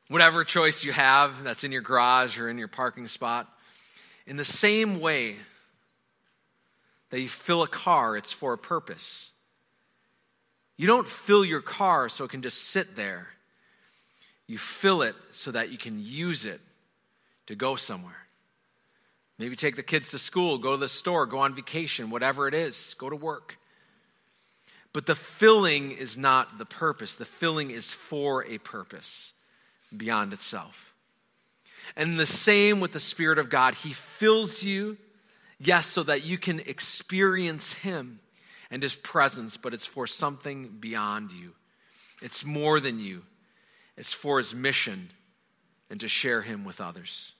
whatever 0.08 0.42
choice 0.42 0.82
you 0.82 0.90
have 0.90 1.44
that's 1.44 1.62
in 1.62 1.70
your 1.70 1.80
garage 1.80 2.40
or 2.40 2.48
in 2.48 2.58
your 2.58 2.66
parking 2.66 3.06
spot, 3.06 3.48
in 4.26 4.36
the 4.36 4.44
same 4.44 4.98
way 4.98 5.36
that 7.10 7.20
you 7.20 7.28
fill 7.28 7.62
a 7.62 7.68
car, 7.68 8.16
it's 8.16 8.32
for 8.32 8.52
a 8.52 8.58
purpose. 8.58 9.30
You 10.76 10.88
don't 10.88 11.08
fill 11.08 11.44
your 11.44 11.60
car 11.60 12.08
so 12.08 12.24
it 12.24 12.32
can 12.32 12.42
just 12.42 12.64
sit 12.64 12.96
there. 12.96 13.28
You 14.48 14.58
fill 14.58 15.02
it 15.02 15.14
so 15.30 15.52
that 15.52 15.70
you 15.70 15.78
can 15.78 16.02
use 16.02 16.46
it 16.46 16.60
to 17.46 17.54
go 17.54 17.76
somewhere. 17.76 18.19
Maybe 19.40 19.56
take 19.56 19.74
the 19.74 19.82
kids 19.82 20.10
to 20.10 20.18
school, 20.18 20.58
go 20.58 20.72
to 20.72 20.76
the 20.76 20.86
store, 20.86 21.24
go 21.24 21.38
on 21.38 21.54
vacation, 21.54 22.10
whatever 22.10 22.46
it 22.46 22.52
is, 22.52 22.94
go 22.98 23.08
to 23.08 23.16
work. 23.16 23.56
But 24.92 25.06
the 25.06 25.14
filling 25.14 25.92
is 25.92 26.18
not 26.18 26.58
the 26.58 26.66
purpose. 26.66 27.14
The 27.14 27.24
filling 27.24 27.70
is 27.70 27.90
for 27.90 28.44
a 28.44 28.58
purpose 28.58 29.32
beyond 29.96 30.34
itself. 30.34 30.92
And 31.96 32.20
the 32.20 32.26
same 32.26 32.80
with 32.80 32.92
the 32.92 33.00
Spirit 33.00 33.38
of 33.38 33.48
God. 33.48 33.74
He 33.76 33.94
fills 33.94 34.62
you, 34.62 34.98
yes, 35.58 35.86
so 35.86 36.02
that 36.02 36.22
you 36.22 36.36
can 36.36 36.60
experience 36.60 37.72
Him 37.72 38.20
and 38.70 38.82
His 38.82 38.94
presence, 38.94 39.56
but 39.56 39.72
it's 39.72 39.86
for 39.86 40.06
something 40.06 40.76
beyond 40.80 41.32
you. 41.32 41.52
It's 42.20 42.44
more 42.44 42.78
than 42.78 43.00
you, 43.00 43.22
it's 43.96 44.12
for 44.12 44.36
His 44.36 44.54
mission 44.54 45.08
and 45.88 45.98
to 46.00 46.08
share 46.08 46.42
Him 46.42 46.66
with 46.66 46.82
others. 46.82 47.32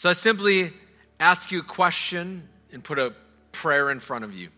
So 0.00 0.08
I 0.08 0.14
simply 0.14 0.72
ask 1.18 1.52
you 1.52 1.58
a 1.58 1.62
question 1.62 2.48
and 2.72 2.82
put 2.82 2.98
a 2.98 3.12
prayer 3.52 3.90
in 3.90 4.00
front 4.00 4.24
of 4.24 4.32
you. 4.32 4.48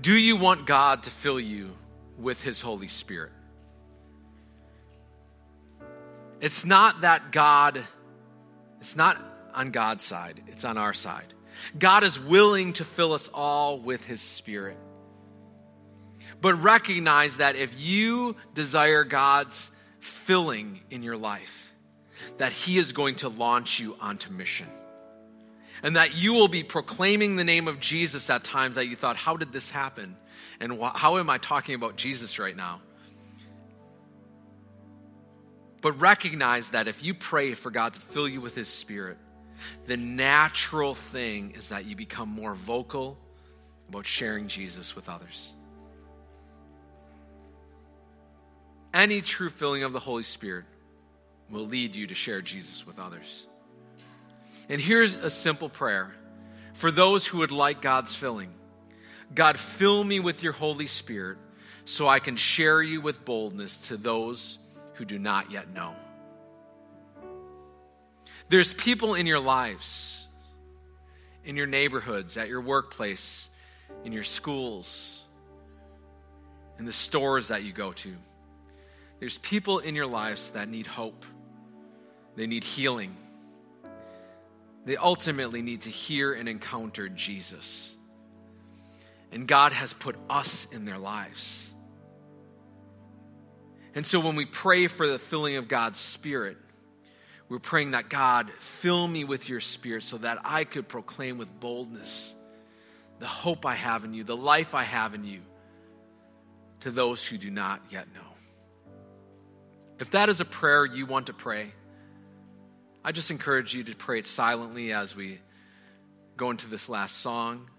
Do 0.00 0.14
you 0.14 0.36
want 0.36 0.64
God 0.64 1.02
to 1.02 1.10
fill 1.10 1.40
you 1.40 1.72
with 2.16 2.40
His 2.40 2.60
Holy 2.60 2.86
Spirit? 2.86 3.32
It's 6.40 6.64
not 6.64 7.00
that 7.00 7.32
God, 7.32 7.84
it's 8.78 8.94
not 8.94 9.20
on 9.52 9.72
God's 9.72 10.04
side, 10.04 10.40
it's 10.46 10.64
on 10.64 10.78
our 10.78 10.94
side. 10.94 11.34
God 11.76 12.04
is 12.04 12.16
willing 12.16 12.74
to 12.74 12.84
fill 12.84 13.12
us 13.12 13.28
all 13.34 13.80
with 13.80 14.04
His 14.04 14.20
Spirit. 14.20 14.78
But 16.40 16.62
recognize 16.62 17.38
that 17.38 17.56
if 17.56 17.74
you 17.80 18.36
desire 18.54 19.02
God's 19.02 19.68
filling 19.98 20.78
in 20.92 21.02
your 21.02 21.16
life, 21.16 21.65
that 22.38 22.52
He 22.52 22.78
is 22.78 22.92
going 22.92 23.16
to 23.16 23.28
launch 23.28 23.80
you 23.80 23.96
onto 24.00 24.30
mission. 24.32 24.66
And 25.82 25.96
that 25.96 26.16
you 26.16 26.32
will 26.32 26.48
be 26.48 26.62
proclaiming 26.62 27.36
the 27.36 27.44
name 27.44 27.68
of 27.68 27.80
Jesus 27.80 28.30
at 28.30 28.44
times 28.44 28.76
that 28.76 28.86
you 28.86 28.96
thought, 28.96 29.16
how 29.16 29.36
did 29.36 29.52
this 29.52 29.70
happen? 29.70 30.16
And 30.58 30.80
wh- 30.80 30.94
how 30.94 31.18
am 31.18 31.28
I 31.28 31.38
talking 31.38 31.74
about 31.74 31.96
Jesus 31.96 32.38
right 32.38 32.56
now? 32.56 32.80
But 35.82 36.00
recognize 36.00 36.70
that 36.70 36.88
if 36.88 37.04
you 37.04 37.14
pray 37.14 37.54
for 37.54 37.70
God 37.70 37.94
to 37.94 38.00
fill 38.00 38.28
you 38.28 38.40
with 38.40 38.54
His 38.54 38.68
Spirit, 38.68 39.18
the 39.86 39.96
natural 39.96 40.94
thing 40.94 41.52
is 41.52 41.68
that 41.68 41.84
you 41.84 41.96
become 41.96 42.28
more 42.28 42.54
vocal 42.54 43.18
about 43.88 44.06
sharing 44.06 44.48
Jesus 44.48 44.96
with 44.96 45.08
others. 45.08 45.52
Any 48.92 49.20
true 49.20 49.50
filling 49.50 49.82
of 49.82 49.92
the 49.92 50.00
Holy 50.00 50.22
Spirit 50.22 50.64
will 51.50 51.66
lead 51.66 51.94
you 51.94 52.06
to 52.08 52.14
share 52.14 52.40
Jesus 52.40 52.86
with 52.86 52.98
others. 52.98 53.46
And 54.68 54.80
here's 54.80 55.16
a 55.16 55.30
simple 55.30 55.68
prayer 55.68 56.14
for 56.74 56.90
those 56.90 57.26
who 57.26 57.38
would 57.38 57.52
like 57.52 57.80
God's 57.80 58.14
filling 58.14 58.52
God, 59.34 59.58
fill 59.58 60.04
me 60.04 60.20
with 60.20 60.42
your 60.42 60.52
Holy 60.52 60.86
Spirit 60.86 61.38
so 61.84 62.08
I 62.08 62.18
can 62.18 62.36
share 62.36 62.82
you 62.82 63.00
with 63.00 63.24
boldness 63.24 63.88
to 63.88 63.96
those 63.96 64.58
who 64.94 65.04
do 65.04 65.18
not 65.18 65.50
yet 65.50 65.70
know. 65.70 65.94
There's 68.48 68.72
people 68.72 69.14
in 69.14 69.26
your 69.26 69.40
lives, 69.40 70.26
in 71.44 71.56
your 71.56 71.66
neighborhoods, 71.66 72.36
at 72.36 72.48
your 72.48 72.60
workplace, 72.60 73.50
in 74.04 74.12
your 74.12 74.22
schools, 74.22 75.22
in 76.78 76.84
the 76.84 76.92
stores 76.92 77.48
that 77.48 77.64
you 77.64 77.72
go 77.72 77.92
to. 77.92 78.14
There's 79.18 79.38
people 79.38 79.78
in 79.78 79.94
your 79.94 80.06
lives 80.06 80.50
that 80.50 80.68
need 80.68 80.86
hope, 80.86 81.24
they 82.36 82.46
need 82.46 82.64
healing. 82.64 83.16
They 84.84 84.96
ultimately 84.96 85.62
need 85.62 85.82
to 85.82 85.90
hear 85.90 86.32
and 86.32 86.48
encounter 86.48 87.08
Jesus. 87.08 87.96
And 89.32 89.48
God 89.48 89.72
has 89.72 89.92
put 89.92 90.16
us 90.30 90.68
in 90.70 90.84
their 90.84 90.98
lives. 90.98 91.72
And 93.94 94.06
so 94.06 94.20
when 94.20 94.36
we 94.36 94.44
pray 94.44 94.86
for 94.86 95.06
the 95.06 95.18
filling 95.18 95.56
of 95.56 95.66
God's 95.68 95.98
Spirit, 95.98 96.58
we're 97.48 97.58
praying 97.58 97.92
that 97.92 98.08
God, 98.08 98.50
fill 98.58 99.08
me 99.08 99.24
with 99.24 99.48
your 99.48 99.60
Spirit 99.60 100.02
so 100.02 100.18
that 100.18 100.38
I 100.44 100.64
could 100.64 100.86
proclaim 100.86 101.38
with 101.38 101.58
boldness 101.58 102.34
the 103.18 103.26
hope 103.26 103.64
I 103.64 103.74
have 103.74 104.04
in 104.04 104.14
you, 104.14 104.24
the 104.24 104.36
life 104.36 104.74
I 104.74 104.82
have 104.82 105.14
in 105.14 105.24
you, 105.24 105.40
to 106.80 106.90
those 106.90 107.26
who 107.26 107.38
do 107.38 107.50
not 107.50 107.80
yet 107.90 108.06
know. 108.14 108.20
If 109.98 110.10
that 110.10 110.28
is 110.28 110.40
a 110.40 110.44
prayer 110.44 110.84
you 110.84 111.06
want 111.06 111.28
to 111.28 111.32
pray, 111.32 111.72
I 113.06 113.12
just 113.12 113.30
encourage 113.30 113.72
you 113.72 113.84
to 113.84 113.94
pray 113.94 114.18
it 114.18 114.26
silently 114.26 114.92
as 114.92 115.14
we 115.14 115.38
go 116.36 116.50
into 116.50 116.68
this 116.68 116.88
last 116.88 117.18
song. 117.18 117.70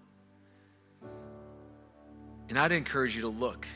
And 2.48 2.58
I'd 2.58 2.72
encourage 2.72 3.14
you 3.14 3.20
to 3.20 3.28
look 3.28 3.66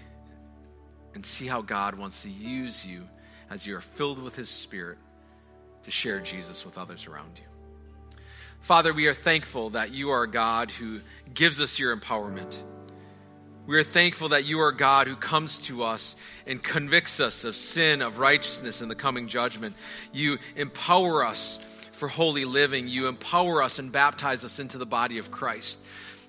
and 1.15 1.27
see 1.27 1.47
how 1.47 1.61
God 1.61 1.95
wants 1.95 2.23
to 2.23 2.31
use 2.31 2.87
you 2.87 3.07
as 3.51 3.67
you 3.67 3.77
are 3.77 3.83
filled 3.83 4.19
with 4.19 4.35
His 4.35 4.49
Spirit 4.49 4.97
to 5.83 5.91
share 5.91 6.21
Jesus 6.21 6.65
with 6.65 6.79
others 6.79 7.07
around 7.07 7.39
you. 7.39 7.45
Father, 8.63 8.95
we 8.95 9.07
are 9.07 9.13
thankful 9.13 9.69
that 9.71 9.91
you 9.91 10.09
are 10.09 10.23
a 10.23 10.31
God 10.31 10.71
who 10.71 11.01
gives 11.35 11.61
us 11.61 11.79
your 11.79 11.95
empowerment. 11.95 12.57
We 13.67 13.79
are 13.79 13.85
thankful 13.85 14.31
that 14.31 14.45
you 14.45 14.61
are 14.61 14.73
God 14.73 15.07
who 15.07 15.15
comes 15.15 15.61
to 15.61 15.85
us 15.85 16.17
and 16.47 16.63
convicts 16.63 17.21
us 17.21 17.45
of 17.45 17.55
sin, 17.55 18.03
of 18.03 18.19
righteousness, 18.19 18.81
and 18.81 18.91
the 18.91 18.97
coming 18.97 19.29
judgment. 19.29 19.77
You 20.13 20.39
empower 20.57 21.25
us 21.25 21.59
for 21.93 22.09
holy 22.09 22.45
living. 22.45 22.89
You 22.89 23.07
empower 23.07 23.63
us 23.63 23.79
and 23.79 23.93
baptize 23.93 24.43
us 24.43 24.59
into 24.59 24.79
the 24.79 24.87
body 24.87 25.19
of 25.19 25.31
Christ. 25.31 25.81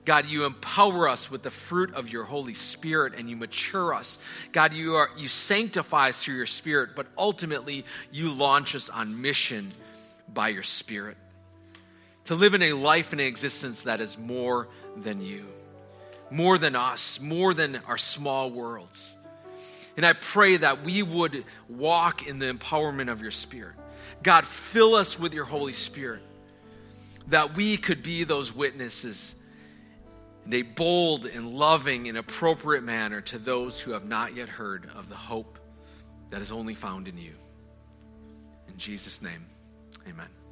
God, 0.05 0.27
you 0.27 0.45
empower 0.45 1.07
us 1.07 1.31
with 1.31 1.43
the 1.43 1.49
fruit 1.49 1.95
of 1.95 2.09
your 2.09 2.25
Holy 2.25 2.53
Spirit 2.53 3.13
and 3.17 3.29
you 3.29 3.35
mature 3.35 3.93
us. 3.93 4.17
God, 4.51 4.73
you, 4.73 4.95
are, 4.95 5.09
you 5.17 5.27
sanctify 5.27 6.09
us 6.09 6.23
through 6.23 6.35
your 6.35 6.45
Spirit, 6.45 6.91
but 6.95 7.07
ultimately 7.17 7.85
you 8.11 8.31
launch 8.31 8.75
us 8.75 8.89
on 8.89 9.21
mission 9.21 9.71
by 10.31 10.49
your 10.49 10.63
Spirit 10.63 11.17
to 12.25 12.35
live 12.35 12.53
in 12.53 12.61
a 12.61 12.73
life 12.73 13.11
and 13.11 13.21
an 13.21 13.27
existence 13.27 13.83
that 13.83 13.99
is 13.99 14.17
more 14.17 14.67
than 14.95 15.21
you, 15.21 15.45
more 16.33 16.57
than 16.57 16.75
us, 16.75 17.21
more 17.21 17.53
than 17.53 17.79
our 17.87 17.97
small 17.97 18.49
worlds. 18.49 19.15
And 19.95 20.03
I 20.03 20.13
pray 20.13 20.57
that 20.57 20.83
we 20.83 21.03
would 21.03 21.45
walk 21.69 22.27
in 22.27 22.39
the 22.39 22.51
empowerment 22.51 23.11
of 23.11 23.21
your 23.21 23.29
Spirit. 23.29 23.75
God, 24.23 24.43
fill 24.43 24.95
us 24.95 25.19
with 25.19 25.35
your 25.35 25.45
Holy 25.45 25.73
Spirit, 25.73 26.23
that 27.27 27.55
we 27.55 27.77
could 27.77 28.01
be 28.01 28.23
those 28.23 28.53
witnesses 28.53 29.35
in 30.47 30.53
a 30.53 30.63
bold 30.63 31.27
and 31.27 31.53
loving 31.53 32.09
and 32.09 32.17
appropriate 32.17 32.83
manner 32.83 33.21
to 33.21 33.37
those 33.37 33.79
who 33.79 33.91
have 33.91 34.05
not 34.05 34.35
yet 34.35 34.49
heard 34.49 34.89
of 34.95 35.09
the 35.09 35.15
hope 35.15 35.59
that 36.31 36.41
is 36.41 36.51
only 36.51 36.73
found 36.73 37.07
in 37.07 37.17
you. 37.17 37.33
In 38.67 38.77
Jesus' 38.77 39.21
name, 39.21 39.45
amen. 40.09 40.42